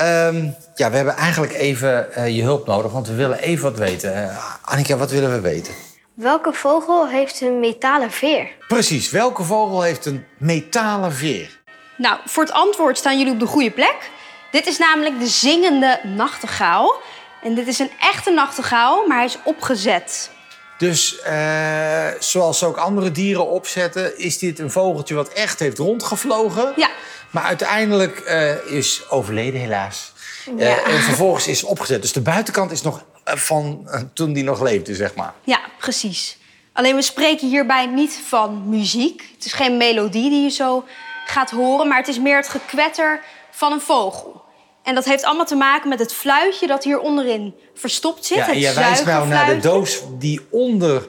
Ehm, 0.00 0.48
ja, 0.74 0.90
we 0.90 0.96
hebben 0.96 1.16
eigenlijk 1.16 1.52
even 1.52 2.14
eh, 2.14 2.36
je 2.36 2.42
hulp 2.42 2.66
nodig, 2.66 2.92
want 2.92 3.06
we 3.06 3.14
willen 3.14 3.38
even 3.38 3.64
wat 3.64 3.78
weten. 3.78 4.14
Eh, 4.14 4.36
Annika, 4.62 4.96
wat 4.96 5.10
willen 5.10 5.32
we 5.32 5.40
weten? 5.40 5.74
Welke 6.14 6.52
vogel 6.52 7.08
heeft 7.08 7.40
een 7.40 7.60
metalen 7.60 8.10
veer? 8.10 8.48
Precies, 8.68 9.10
welke 9.10 9.42
vogel 9.42 9.82
heeft 9.82 10.06
een 10.06 10.24
metalen 10.38 11.12
veer? 11.12 11.60
Nou, 11.96 12.18
voor 12.24 12.42
het 12.42 12.52
antwoord 12.52 12.98
staan 12.98 13.18
jullie 13.18 13.32
op 13.32 13.40
de 13.40 13.46
goede 13.46 13.70
plek. 13.70 14.10
Dit 14.50 14.66
is 14.66 14.78
namelijk 14.78 15.18
de 15.18 15.26
zingende 15.26 16.00
nachtegaal. 16.04 16.94
En 17.42 17.54
dit 17.54 17.66
is 17.66 17.78
een 17.78 17.90
echte 18.00 18.30
nachtegaal, 18.30 19.06
maar 19.06 19.16
hij 19.16 19.26
is 19.26 19.38
opgezet. 19.44 20.30
Dus 20.78 21.20
eh, 21.20 22.06
zoals 22.18 22.58
ze 22.58 22.66
ook 22.66 22.76
andere 22.76 23.10
dieren 23.10 23.46
opzetten, 23.46 24.18
is 24.18 24.38
dit 24.38 24.58
een 24.58 24.70
vogeltje 24.70 25.14
wat 25.14 25.28
echt 25.28 25.58
heeft 25.58 25.78
rondgevlogen. 25.78 26.72
Ja. 26.76 26.88
Maar 27.30 27.42
uiteindelijk 27.42 28.18
eh, 28.18 28.72
is 28.72 29.02
overleden, 29.08 29.60
helaas. 29.60 30.12
Eh, 30.58 30.88
en 30.88 31.00
vervolgens 31.00 31.46
is 31.46 31.62
opgezet. 31.62 32.02
Dus 32.02 32.12
de 32.12 32.20
buitenkant 32.20 32.70
is 32.70 32.82
nog 32.82 33.04
eh, 33.24 33.36
van 33.36 33.88
toen 34.14 34.32
die 34.32 34.44
nog 34.44 34.60
leefde, 34.60 34.94
zeg 34.94 35.14
maar. 35.14 35.34
Ja, 35.44 35.60
precies. 35.78 36.38
Alleen 36.72 36.94
we 36.94 37.02
spreken 37.02 37.48
hierbij 37.48 37.86
niet 37.86 38.20
van 38.26 38.68
muziek. 38.68 39.30
Het 39.34 39.44
is 39.44 39.52
geen 39.52 39.76
melodie 39.76 40.30
die 40.30 40.42
je 40.42 40.50
zo 40.50 40.84
gaat 41.26 41.50
horen, 41.50 41.88
maar 41.88 41.98
het 41.98 42.08
is 42.08 42.18
meer 42.18 42.36
het 42.36 42.48
gekwetter 42.48 43.20
van 43.50 43.72
een 43.72 43.80
vogel. 43.80 44.42
En 44.82 44.94
dat 44.94 45.04
heeft 45.04 45.24
allemaal 45.24 45.46
te 45.46 45.54
maken 45.54 45.88
met 45.88 45.98
het 45.98 46.12
fluitje 46.12 46.66
dat 46.66 46.84
hier 46.84 46.98
onderin 46.98 47.54
verstopt 47.74 48.24
zit. 48.24 48.36
Ja, 48.36 48.48
en 48.48 48.58
jij 48.58 48.74
wijst 48.74 49.04
nou 49.04 49.28
naar 49.28 49.46
de 49.46 49.58
doos 49.58 50.02
die 50.18 50.40
onder 50.50 51.08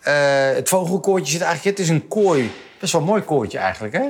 het 0.00 0.68
vogelkoortje 0.68 1.32
zit. 1.32 1.40
Eigenlijk, 1.40 1.78
het 1.78 1.86
is 1.86 1.92
een 1.92 2.08
kooi. 2.08 2.52
Best 2.78 2.92
wel 2.92 3.00
een 3.00 3.06
mooi 3.06 3.22
kooitje 3.22 3.58
eigenlijk, 3.58 3.94
hè? 3.94 4.08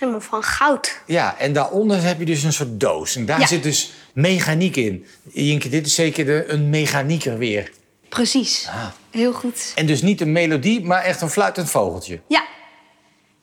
Helemaal 0.00 0.20
van 0.20 0.42
goud. 0.42 1.00
Ja, 1.06 1.34
en 1.38 1.52
daaronder 1.52 2.02
heb 2.02 2.18
je 2.18 2.24
dus 2.24 2.42
een 2.42 2.52
soort 2.52 2.80
doos. 2.80 3.16
En 3.16 3.26
daar 3.26 3.40
Ja. 3.40 3.46
zit 3.46 3.62
dus 3.62 3.92
mechaniek 4.12 4.76
in. 4.76 5.06
Jinke, 5.32 5.68
dit 5.68 5.86
is 5.86 5.94
zeker 5.94 6.24
de, 6.24 6.44
een 6.48 6.70
mechanieker 6.70 7.38
weer. 7.38 7.70
Precies. 8.08 8.66
Ah. 8.68 8.86
Heel 9.10 9.32
goed. 9.32 9.72
En 9.74 9.86
dus 9.86 10.02
niet 10.02 10.20
een 10.20 10.32
melodie, 10.32 10.84
maar 10.84 11.02
echt 11.02 11.20
een 11.20 11.30
fluitend 11.30 11.70
vogeltje. 11.70 12.20
Ja. 12.28 12.44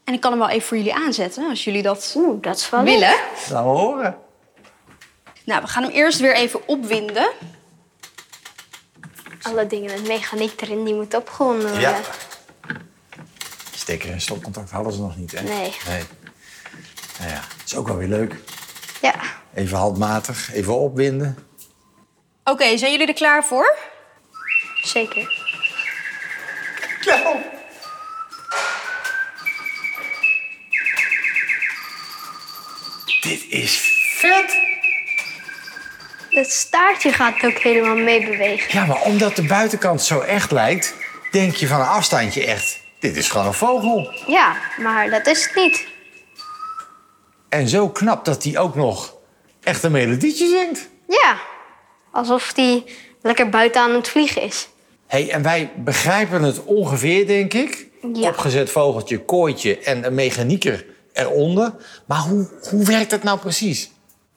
En 0.04 0.14
ik 0.14 0.22
kan 0.22 0.32
hem 0.32 0.40
wel 0.40 0.50
even 0.50 0.68
voor 0.68 0.78
jullie 0.78 0.94
aanzetten, 0.96 1.50
als 1.50 1.64
jullie 1.64 1.82
dat 1.82 2.14
Oeh, 2.18 2.42
dat 2.42 2.58
is 2.58 2.70
wel 2.70 2.84
willen. 2.84 3.00
leuk. 3.00 3.24
Laten 3.50 3.72
we 3.72 3.78
horen. 3.78 4.18
Nou, 5.46 5.62
we 5.62 5.68
gaan 5.68 5.84
hem 5.84 5.92
eerst 5.92 6.20
weer 6.20 6.36
even 6.36 6.68
opwinden. 6.68 7.30
Alle 9.42 9.68
dingen 9.68 9.92
met 9.92 10.08
mechaniek 10.08 10.62
erin, 10.62 10.84
die 10.84 10.94
moeten 10.96 11.20
opgewonden 11.20 11.62
worden. 11.70 11.82
Ja. 11.82 12.00
Stekker 13.76 14.12
en 14.12 14.22
stopcontact 14.22 14.70
hadden 14.72 14.94
ze 14.94 15.00
nog 15.00 15.18
niet, 15.18 15.32
hè? 15.32 15.42
Nee. 15.44 15.72
Nee. 15.88 16.02
Nou 17.20 17.32
ja, 17.32 17.42
is 17.66 17.76
ook 17.76 17.88
wel 17.88 17.98
weer 17.98 18.08
leuk. 18.08 18.36
Ja. 19.02 19.16
Even 19.54 19.78
handmatig, 19.78 20.54
even 20.54 20.78
opwinden. 20.78 21.38
Oké, 22.44 22.78
zijn 22.78 22.92
jullie 22.92 23.08
er 23.08 23.14
klaar 23.14 23.44
voor? 23.46 23.78
Zeker. 24.82 25.46
Nou. 27.06 27.36
Dit 33.22 33.46
is 33.50 33.80
vet. 34.18 34.60
Het 36.30 36.52
staartje 36.52 37.12
gaat 37.14 37.44
ook 37.44 37.58
helemaal 37.58 37.96
mee 37.96 38.26
bewegen. 38.26 38.80
Ja, 38.80 38.86
maar 38.86 39.02
omdat 39.02 39.36
de 39.36 39.44
buitenkant 39.46 40.04
zo 40.04 40.20
echt 40.20 40.52
lijkt, 40.52 40.94
denk 41.32 41.56
je 41.56 41.68
van 41.68 41.80
een 41.80 41.88
afstandje 41.88 42.46
echt. 42.46 42.80
Dit 43.00 43.16
is 43.16 43.30
gewoon 43.30 43.48
een 43.48 43.54
vogel. 43.54 44.14
Ja, 44.28 44.56
maar 44.78 45.10
dat 45.10 45.28
is 45.28 45.46
het 45.46 45.56
niet. 45.56 45.88
En 47.58 47.68
zo 47.68 47.90
knap 47.90 48.26
dat 48.26 48.44
hij 48.44 48.58
ook 48.58 48.76
nog 48.76 49.16
echt 49.64 49.84
een 49.84 49.92
melodietje 49.92 50.48
zingt. 50.48 50.88
Ja. 51.08 51.38
Alsof 52.12 52.54
die 52.54 52.84
lekker 53.22 53.50
buiten 53.50 53.82
aan 53.82 53.94
het 53.94 54.08
vliegen 54.08 54.42
is. 54.42 54.68
hey, 55.08 55.30
en 55.30 55.42
wij 55.42 55.72
begrijpen 55.76 56.44
het 56.44 56.64
ongeveer, 56.64 57.28
denk 57.28 57.54
ik. 57.54 57.88
Ja. 58.14 58.30
Opgezet 58.30 58.70
vogeltje, 58.70 59.20
kooitje 59.20 59.78
en 59.78 60.06
een 60.06 60.14
mechanieker 60.14 60.86
eronder. 61.14 61.74
Maar 62.06 62.20
hoe, 62.20 62.50
hoe 62.70 62.86
werkt 62.86 63.10
dat 63.10 63.24
nou 63.24 63.40
precies? 63.40 63.92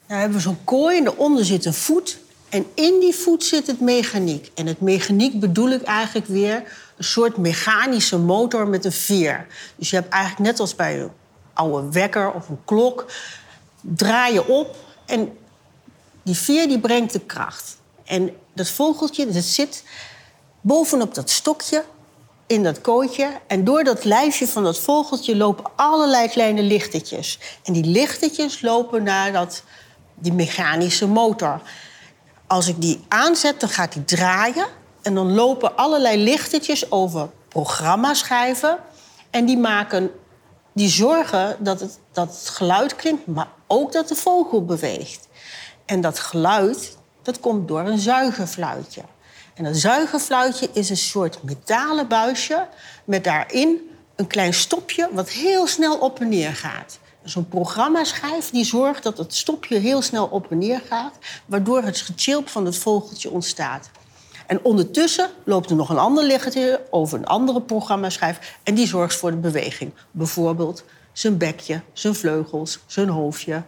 Nou 0.07 0.21
hebben 0.21 0.39
we 0.39 0.45
zo'n 0.45 0.65
kooi 0.65 0.99
en 0.99 1.05
daaronder 1.05 1.45
zit 1.45 1.65
een 1.65 1.75
voet. 1.75 2.19
En 2.49 2.67
in 2.75 3.01
die 3.01 3.15
voet 3.15 3.45
zit 3.45 3.67
het 3.67 3.81
mechaniek. 3.81 4.51
En 4.55 4.67
het 4.67 4.81
mechaniek 4.81 5.41
bedoel 5.41 5.71
ik 5.71 5.83
eigenlijk 5.83 6.27
weer 6.27 6.63
een 6.97 7.05
soort 7.05 7.37
mechanische 7.37 8.19
motor 8.19 8.69
met 8.69 8.85
een 8.85 8.93
veer. 8.93 9.47
Dus 9.77 9.91
je 9.91 9.97
hebt 9.97 10.13
eigenlijk 10.13 10.51
net 10.51 10.61
als 10.61 10.75
bij 10.75 11.01
een 11.01 11.11
oude 11.61 11.93
wekker 11.93 12.33
of 12.33 12.49
een 12.49 12.61
klok... 12.65 13.07
draai 13.81 14.33
je 14.33 14.47
op 14.47 14.77
en 15.07 15.39
die 16.23 16.37
veer 16.37 16.69
die 16.69 16.81
brengt 16.81 17.13
de 17.13 17.21
kracht. 17.21 17.77
En 18.05 18.31
dat 18.55 18.69
vogeltje 18.69 19.27
dat 19.27 19.43
zit 19.43 19.85
bovenop 20.61 21.15
dat 21.15 21.31
stokje 21.31 21.85
in 22.47 22.63
dat 22.63 22.81
kooitje. 22.81 23.29
En 23.47 23.65
door 23.65 23.85
dat 23.85 24.05
lijfje 24.05 24.49
van 24.49 24.63
dat 24.65 24.79
vogeltje 24.79 25.37
lopen 25.37 25.65
allerlei 25.77 26.29
kleine 26.29 26.63
lichtertjes. 26.63 27.39
En 27.65 27.73
die 27.73 27.85
lichtertjes 27.85 28.63
lopen 28.63 29.03
naar 29.03 29.33
dat, 29.33 29.63
die 30.15 30.33
mechanische 30.33 31.07
motor. 31.07 31.61
Als 32.47 32.69
ik 32.69 32.81
die 32.81 33.05
aanzet, 33.09 33.61
dan 33.61 33.69
gaat 33.69 33.93
die 33.93 34.05
draaien. 34.05 34.67
En 35.03 35.15
dan 35.15 35.35
lopen 35.35 35.77
allerlei 35.77 36.23
lichtertjes 36.23 36.91
over 36.91 37.31
programmaschijven. 37.49 38.79
En 39.31 39.45
die 39.45 39.59
maken 39.59 40.11
die 40.73 40.89
zorgen 40.89 41.57
dat 41.59 41.81
het, 41.81 41.99
dat 42.13 42.29
het 42.29 42.49
geluid 42.49 42.97
klinkt, 42.97 43.27
maar 43.27 43.49
ook 43.67 43.93
dat 43.93 44.09
de 44.09 44.15
vogel 44.15 44.65
beweegt. 44.65 45.29
En 45.85 46.01
dat 46.01 46.19
geluid, 46.19 46.97
dat 47.23 47.41
komt 47.41 47.69
door 47.69 47.81
een 47.81 47.99
zuigerfluitje. 47.99 49.03
En 49.55 49.65
dat 49.65 49.77
zuigerfluitje 49.77 50.69
is 50.73 50.91
een 50.91 50.97
soort 50.97 51.43
metalen 51.43 52.09
buisje 52.09 52.67
met 53.05 53.25
daarin 53.25 53.91
een 54.17 54.27
klein 54.27 54.55
stopje 54.55 55.09
wat 55.13 55.31
heel 55.31 55.67
snel 55.67 55.99
op 55.99 56.21
en 56.21 56.29
neer 56.29 56.55
gaat. 56.55 56.99
Zo'n 57.25 57.49
programmaschijf 57.49 58.51
die 58.51 58.65
zorgt 58.65 59.03
dat 59.03 59.19
het 59.19 59.35
stopje 59.35 59.79
heel 59.79 60.03
snel 60.03 60.27
op 60.27 60.51
en 60.51 60.59
neer 60.59 60.83
gaat, 60.89 61.15
waardoor 61.47 61.83
het 61.83 62.01
gechilp 62.01 62.49
van 62.49 62.65
het 62.65 62.77
vogeltje 62.77 63.31
ontstaat. 63.31 63.91
En 64.51 64.61
ondertussen 64.63 65.31
loopt 65.45 65.71
er 65.71 65.77
nog 65.77 65.89
een 65.89 65.99
ander 65.99 66.25
lichtje 66.25 66.81
over 66.91 67.19
een 67.19 67.27
andere 67.27 67.61
programmaschijf 67.61 68.59
en 68.63 68.75
die 68.75 68.87
zorgt 68.87 69.17
voor 69.17 69.31
de 69.31 69.37
beweging. 69.37 69.93
Bijvoorbeeld 70.11 70.85
zijn 71.13 71.39
bekje, 71.39 71.81
zijn 71.93 72.15
vleugels, 72.15 72.79
zijn 72.87 73.09
hoofdje. 73.09 73.63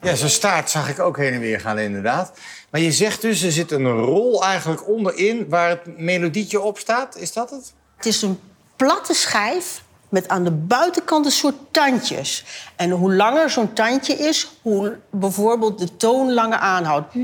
Ja, 0.00 0.14
zo'n 0.14 0.28
staart 0.28 0.70
zag 0.70 0.88
ik 0.88 0.98
ook 0.98 1.16
heen 1.16 1.32
en 1.32 1.40
weer 1.40 1.60
gaan, 1.60 1.78
inderdaad. 1.78 2.32
Maar 2.70 2.80
je 2.80 2.92
zegt 2.92 3.20
dus, 3.20 3.42
er 3.42 3.52
zit 3.52 3.70
een 3.70 3.90
rol 3.90 4.44
eigenlijk 4.44 4.88
onderin 4.88 5.48
waar 5.48 5.68
het 5.68 5.98
melodietje 5.98 6.60
op 6.60 6.78
staat. 6.78 7.16
Is 7.16 7.32
dat 7.32 7.50
het? 7.50 7.72
Het 7.96 8.06
is 8.06 8.22
een 8.22 8.40
platte 8.76 9.14
schijf 9.14 9.82
met 10.08 10.28
aan 10.28 10.44
de 10.44 10.50
buitenkant 10.50 11.24
een 11.24 11.32
soort 11.32 11.56
tandjes. 11.70 12.44
En 12.76 12.90
hoe 12.90 13.14
langer 13.14 13.50
zo'n 13.50 13.72
tandje 13.72 14.14
is, 14.14 14.50
hoe 14.62 14.98
bijvoorbeeld 15.10 15.78
de 15.78 15.96
toon 15.96 16.32
langer 16.32 16.58
aanhoudt. 16.58 17.14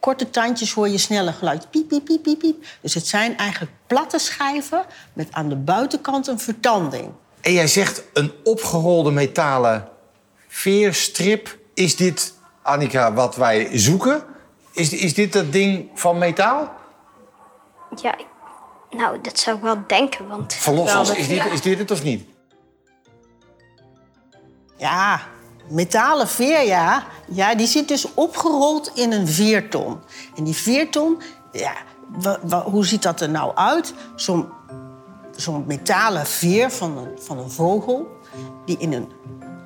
Korte 0.00 0.30
tandjes 0.30 0.72
hoor 0.72 0.88
je 0.88 0.98
sneller 0.98 1.32
geluid. 1.32 1.70
Piep, 1.70 1.88
piep, 1.88 2.04
piep, 2.04 2.22
piep, 2.22 2.38
piep. 2.38 2.64
Dus 2.80 2.94
het 2.94 3.06
zijn 3.06 3.36
eigenlijk 3.36 3.72
platte 3.86 4.18
schijven 4.18 4.84
met 5.12 5.28
aan 5.30 5.48
de 5.48 5.56
buitenkant 5.56 6.26
een 6.26 6.38
vertanding. 6.38 7.10
En 7.40 7.52
jij 7.52 7.66
zegt 7.66 8.02
een 8.12 8.32
opgerolde 8.44 9.10
metalen 9.10 9.88
veerstrip. 10.48 11.58
Is 11.74 11.96
dit, 11.96 12.34
Annika, 12.62 13.12
wat 13.12 13.36
wij 13.36 13.78
zoeken? 13.78 14.24
Is, 14.72 14.92
is 14.92 15.14
dit 15.14 15.32
dat 15.32 15.52
ding 15.52 15.90
van 15.94 16.18
metaal? 16.18 16.72
Ja, 18.02 18.16
nou, 18.90 19.20
dat 19.20 19.38
zou 19.38 19.56
ik 19.56 19.62
wel 19.62 19.82
denken, 19.86 20.28
want... 20.28 20.54
Verlos 20.54 21.10
is 21.10 21.28
dit, 21.28 21.44
is 21.44 21.60
dit 21.60 21.78
het 21.78 21.90
of 21.90 22.02
niet? 22.02 22.28
Ja, 24.76 25.20
metalen 25.70 26.28
veer, 26.28 26.66
ja. 26.66 27.04
Die 27.56 27.66
zit 27.66 27.88
dus 27.88 28.14
opgerold 28.14 28.90
in 28.94 29.12
een 29.12 29.28
veerton. 29.28 29.98
En 30.36 30.44
die 30.44 30.56
veerton, 30.56 31.20
ja, 31.52 31.72
hoe 32.64 32.86
ziet 32.86 33.02
dat 33.02 33.20
er 33.20 33.30
nou 33.30 33.56
uit? 33.56 33.94
Zo'n 34.16 34.46
zo'n 35.40 35.64
metalen 35.66 36.26
veer 36.26 36.70
van 36.70 36.98
een, 36.98 37.18
van 37.18 37.38
een 37.38 37.50
vogel... 37.50 38.06
die 38.64 38.76
in 38.78 38.92
een 38.92 39.08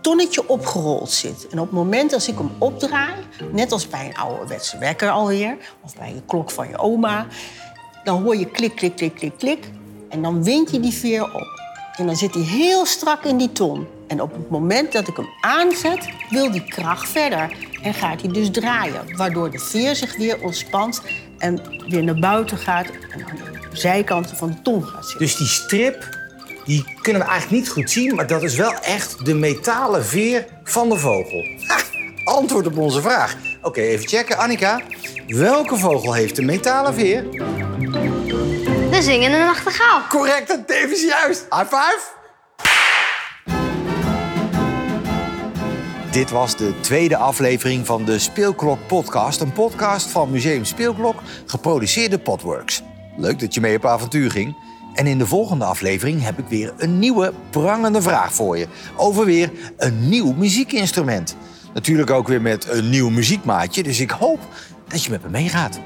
tonnetje 0.01 0.49
opgerold 0.49 1.11
zit. 1.11 1.47
En 1.49 1.59
op 1.59 1.67
het 1.67 1.75
moment 1.75 2.13
als 2.13 2.29
ik 2.29 2.39
hem 2.39 2.51
opdraai... 2.59 3.15
net 3.53 3.73
als 3.73 3.89
bij 3.89 4.07
een 4.07 4.17
ouderwetse 4.17 4.79
wekker 4.79 5.11
alweer... 5.11 5.57
of 5.83 5.97
bij 5.97 6.11
een 6.11 6.25
klok 6.27 6.51
van 6.51 6.69
je 6.69 6.79
oma... 6.79 7.27
dan 8.05 8.23
hoor 8.23 8.37
je 8.37 8.47
klik, 8.47 8.75
klik, 8.77 8.97
klik, 8.97 9.15
klik, 9.15 9.39
klik... 9.39 9.71
en 10.09 10.23
dan 10.23 10.45
wind 10.45 10.71
je 10.71 10.81
die 10.81 10.93
veer 10.93 11.25
op. 11.35 11.61
En 11.97 12.07
dan 12.07 12.17
zit 12.17 12.35
hij 12.35 12.43
heel 12.43 12.87
strak 12.87 13.25
in 13.25 13.37
die 13.37 13.53
ton. 13.53 13.87
En 14.13 14.21
op 14.21 14.33
het 14.33 14.51
moment 14.51 14.93
dat 14.93 15.09
ik 15.09 15.17
hem 15.17 15.29
aanzet, 15.41 16.09
wil 16.31 16.51
die 16.51 16.65
kracht 16.65 17.09
verder. 17.09 17.57
en 17.83 17.95
gaat 17.95 18.21
hij 18.21 18.33
dus 18.33 18.51
draaien. 18.51 19.17
Waardoor 19.17 19.51
de 19.51 19.59
veer 19.59 19.95
zich 19.95 20.17
weer 20.17 20.41
ontspant 20.41 21.03
en 21.39 21.61
weer 21.89 22.05
naar 22.05 22.19
buiten 22.19 22.59
gaat 22.59 22.87
en 22.87 23.25
aan 23.25 23.37
de 23.37 23.77
zijkanten 23.77 24.37
van 24.37 24.49
de 24.51 24.63
tong 24.63 24.87
gaat 24.87 25.03
zitten. 25.03 25.19
Dus 25.19 25.37
die 25.37 25.47
strip, 25.47 26.19
die 26.65 26.85
kunnen 27.03 27.23
we 27.23 27.29
eigenlijk 27.29 27.63
niet 27.63 27.71
goed 27.71 27.91
zien... 27.91 28.15
maar 28.15 28.27
dat 28.27 28.43
is 28.43 28.55
wel 28.55 28.75
echt 28.75 29.25
de 29.25 29.35
metalen 29.35 30.05
veer 30.05 30.47
van 30.65 30.89
de 30.89 30.97
vogel. 30.97 31.45
Ha, 31.67 31.77
antwoord 32.25 32.67
op 32.67 32.79
onze 32.79 33.01
vraag. 33.01 33.37
Oké, 33.63 33.81
even 33.81 34.09
checken. 34.09 34.39
Annika, 34.39 34.81
welke 35.27 35.77
vogel 35.77 36.13
heeft 36.13 36.39
een 36.39 36.47
metalen 36.47 36.95
veer? 36.95 37.31
De 38.91 39.03
zingende 39.03 39.39
nachtegaal. 39.39 40.01
Correct 40.09 40.51
en 40.51 40.65
tevens 40.67 41.03
juist. 41.03 41.47
High 41.51 41.67
five. 41.67 42.22
Dit 46.13 46.31
was 46.31 46.57
de 46.57 46.81
tweede 46.81 47.17
aflevering 47.17 47.87
van 47.87 48.05
de 48.05 48.19
Speelklok 48.19 48.79
Podcast. 48.87 49.41
Een 49.41 49.53
podcast 49.53 50.07
van 50.07 50.31
Museum 50.31 50.65
Speelklok, 50.65 51.23
geproduceerd 51.47 52.11
door 52.11 52.21
Podworks. 52.21 52.83
Leuk 53.17 53.39
dat 53.39 53.55
je 53.55 53.61
mee 53.61 53.77
op 53.77 53.87
avontuur 53.87 54.31
ging. 54.31 54.57
En 54.95 55.07
in 55.07 55.19
de 55.19 55.27
volgende 55.27 55.65
aflevering 55.65 56.23
heb 56.23 56.39
ik 56.39 56.47
weer 56.49 56.73
een 56.77 56.99
nieuwe 56.99 57.33
prangende 57.51 58.03
vraag 58.03 58.35
voor 58.35 58.59
je. 58.59 58.67
Over 58.97 59.25
weer 59.25 59.53
een 59.77 60.09
nieuw 60.09 60.33
muziekinstrument. 60.33 61.37
Natuurlijk 61.75 62.11
ook 62.11 62.29
weer 62.29 62.43
met 62.43 62.69
een 62.69 62.91
nieuw 62.91 63.11
muziekmaatje. 63.11 63.83
Dus 63.83 64.01
ik 64.01 64.11
hoop 64.11 64.41
dat 64.89 65.05
je 65.05 65.11
met 65.11 65.23
me 65.23 65.29
meegaat. 65.29 65.81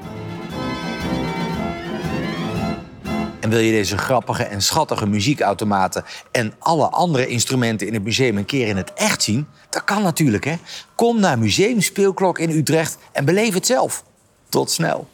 En 3.39 3.49
wil 3.49 3.59
je 3.59 3.71
deze 3.71 3.97
grappige 3.97 4.43
en 4.43 4.61
schattige 4.61 5.07
muziekautomaten 5.07 6.03
en 6.31 6.53
alle 6.59 6.89
andere 6.89 7.27
instrumenten 7.27 7.87
in 7.87 7.93
het 7.93 8.03
museum 8.03 8.37
een 8.37 8.45
keer 8.45 8.67
in 8.67 8.77
het 8.77 8.93
echt 8.93 9.23
zien? 9.23 9.47
Dat 9.69 9.83
kan 9.83 10.01
natuurlijk, 10.01 10.43
hè? 10.43 10.55
Kom 10.95 11.19
naar 11.19 11.39
Museum 11.39 11.81
Speelklok 11.81 12.39
in 12.39 12.49
Utrecht 12.49 12.97
en 13.11 13.25
beleef 13.25 13.53
het 13.53 13.65
zelf. 13.65 14.03
Tot 14.49 14.71
snel. 14.71 15.07